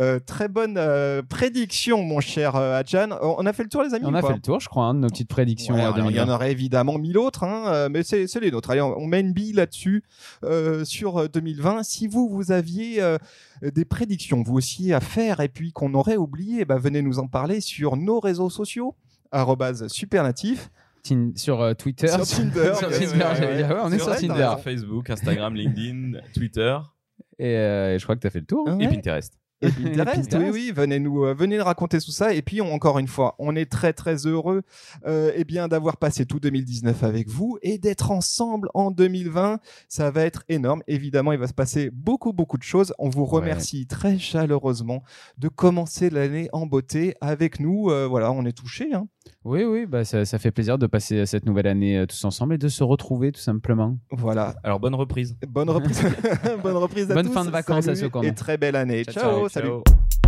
Euh, 0.00 0.18
très 0.18 0.48
bonne 0.48 0.74
euh, 0.76 1.22
prédiction, 1.26 2.02
mon 2.02 2.20
cher 2.20 2.56
euh, 2.56 2.78
Adjan. 2.78 3.08
On 3.22 3.46
a 3.46 3.52
fait 3.52 3.62
le 3.62 3.68
tour, 3.68 3.82
les 3.82 3.94
amis 3.94 4.04
On 4.06 4.14
a 4.14 4.20
fait 4.22 4.34
le 4.34 4.40
tour, 4.40 4.60
je 4.60 4.68
crois, 4.68 4.84
hein, 4.86 4.94
de 4.94 5.00
nos 5.00 5.08
petites 5.08 5.28
prédictions. 5.30 5.74
Ouais, 5.74 5.80
euh, 5.80 5.92
alors, 5.92 6.10
il 6.10 6.16
y 6.16 6.20
en 6.20 6.24
2020. 6.24 6.34
aurait 6.34 6.52
évidemment 6.52 6.98
mille 6.98 7.16
autres, 7.18 7.44
hein, 7.44 7.62
euh, 7.68 7.88
mais 7.90 8.02
c'est 8.02 8.26
c'est 8.26 8.40
les 8.48 8.52
nôtres. 8.52 8.70
Allez, 8.70 8.80
on, 8.80 9.06
met 9.06 9.20
une 9.20 9.32
bille 9.32 9.52
là-dessus 9.52 10.02
euh, 10.44 10.84
sur 10.84 11.18
euh, 11.18 11.28
2020. 11.28 11.82
Si 11.84 12.06
vous, 12.06 12.28
vous 12.28 12.52
aviez 12.52 13.00
euh, 13.00 13.18
des 13.62 13.84
prédictions, 13.84 14.42
vous 14.42 14.56
aussi, 14.56 14.92
à 14.92 15.00
faire, 15.00 15.40
et 15.40 15.48
puis 15.48 15.72
qu'on 15.72 15.94
aurait 15.94 16.16
oublié, 16.16 16.64
bah, 16.64 16.76
venez 16.78 17.02
nous 17.02 17.18
en 17.18 17.26
parler 17.28 17.60
sur 17.60 17.96
nos 17.96 18.20
réseaux 18.20 18.50
sociaux 18.50 18.94
arrobase 19.30 19.86
supernatif 19.88 20.70
Tin- 21.02 21.32
sur 21.36 21.60
euh, 21.60 21.74
Twitter, 21.74 22.08
Sur 22.08 22.26
Tinder, 22.26 22.72
sur 22.78 22.88
ouais, 22.88 22.98
Tinder, 22.98 23.12
ouais, 23.12 23.34
j'allais 23.36 23.46
ouais. 23.46 23.56
dire, 23.58 23.68
ouais, 23.68 23.80
on 23.82 23.92
est 23.92 23.98
sur 23.98 24.16
Tinder. 24.16 24.54
Facebook, 24.62 25.10
Instagram, 25.10 25.54
LinkedIn, 25.54 26.20
Twitter 26.34 26.76
Et, 27.38 27.54
euh, 27.56 27.94
et 27.94 27.98
je 27.98 28.04
crois 28.04 28.16
que 28.16 28.20
tu 28.20 28.26
as 28.26 28.30
fait 28.30 28.40
le 28.40 28.46
tour. 28.46 28.68
Hein 28.68 28.78
et 28.80 28.86
Ouais. 28.86 28.94
Pinterest. 28.94 29.34
Et 29.60 29.70
Pinterest, 29.70 30.30
Pinterest. 30.30 30.52
oui, 30.54 30.66
oui, 30.68 30.72
venez 30.74 30.98
nous, 31.00 31.24
euh, 31.24 31.34
venez 31.34 31.58
nous 31.58 31.64
raconter 31.64 31.98
tout 32.00 32.10
ça. 32.12 32.32
Et 32.32 32.42
puis, 32.42 32.60
on- 32.60 32.72
encore 32.72 32.98
une 32.98 33.08
fois, 33.08 33.34
on 33.38 33.56
est 33.56 33.66
très, 33.70 33.92
très 33.92 34.26
heureux, 34.26 34.62
euh, 35.06 35.32
eh 35.34 35.44
bien, 35.44 35.66
d'avoir 35.68 35.96
passé 35.96 36.26
tout 36.26 36.38
2019 36.40 37.02
avec 37.02 37.28
vous 37.28 37.58
et 37.62 37.78
d'être 37.78 38.10
ensemble 38.10 38.68
en 38.74 38.90
2020. 38.90 39.58
Ça 39.88 40.10
va 40.10 40.22
être 40.24 40.44
énorme. 40.48 40.82
Évidemment, 40.86 41.32
il 41.32 41.38
va 41.38 41.46
se 41.48 41.54
passer 41.54 41.90
beaucoup, 41.92 42.32
beaucoup 42.32 42.58
de 42.58 42.62
choses. 42.62 42.94
On 42.98 43.08
vous 43.08 43.24
remercie 43.24 43.86
très 43.86 44.18
chaleureusement 44.18 45.02
de 45.38 45.48
commencer 45.48 46.08
l'année 46.10 46.48
en 46.52 46.66
beauté 46.66 47.14
avec 47.20 47.58
nous. 47.58 47.90
Euh, 47.90 48.06
voilà, 48.06 48.30
on 48.32 48.44
est 48.44 48.52
touchés. 48.56 48.92
Hein. 48.94 49.08
Oui, 49.44 49.64
oui, 49.64 49.86
bah, 49.86 50.04
ça, 50.04 50.24
ça 50.24 50.38
fait 50.38 50.50
plaisir 50.50 50.78
de 50.78 50.86
passer 50.86 51.26
cette 51.26 51.46
nouvelle 51.46 51.66
année 51.66 51.98
euh, 51.98 52.06
tous 52.06 52.24
ensemble 52.24 52.54
et 52.54 52.58
de 52.58 52.68
se 52.68 52.84
retrouver 52.84 53.32
tout 53.32 53.40
simplement. 53.40 53.98
Voilà. 54.10 54.54
Alors, 54.62 54.80
bonne 54.80 54.94
reprise. 54.94 55.36
Bonne 55.48 55.70
reprise. 55.70 56.02
Bonne 56.62 56.76
reprise 56.76 57.10
à 57.10 57.14
Bonne 57.14 57.26
tous. 57.26 57.32
fin 57.32 57.44
de 57.44 57.50
vacances 57.50 57.88
à 57.88 57.94
ceux 57.94 58.08
qui 58.08 58.18
en 58.18 58.22
et 58.22 58.34
très 58.34 58.56
belle 58.56 58.76
année. 58.76 59.04
Ciao, 59.04 59.14
ciao 59.14 59.32
ciao. 59.32 59.48
salut. 59.48 59.68
Ciao. 59.68 60.27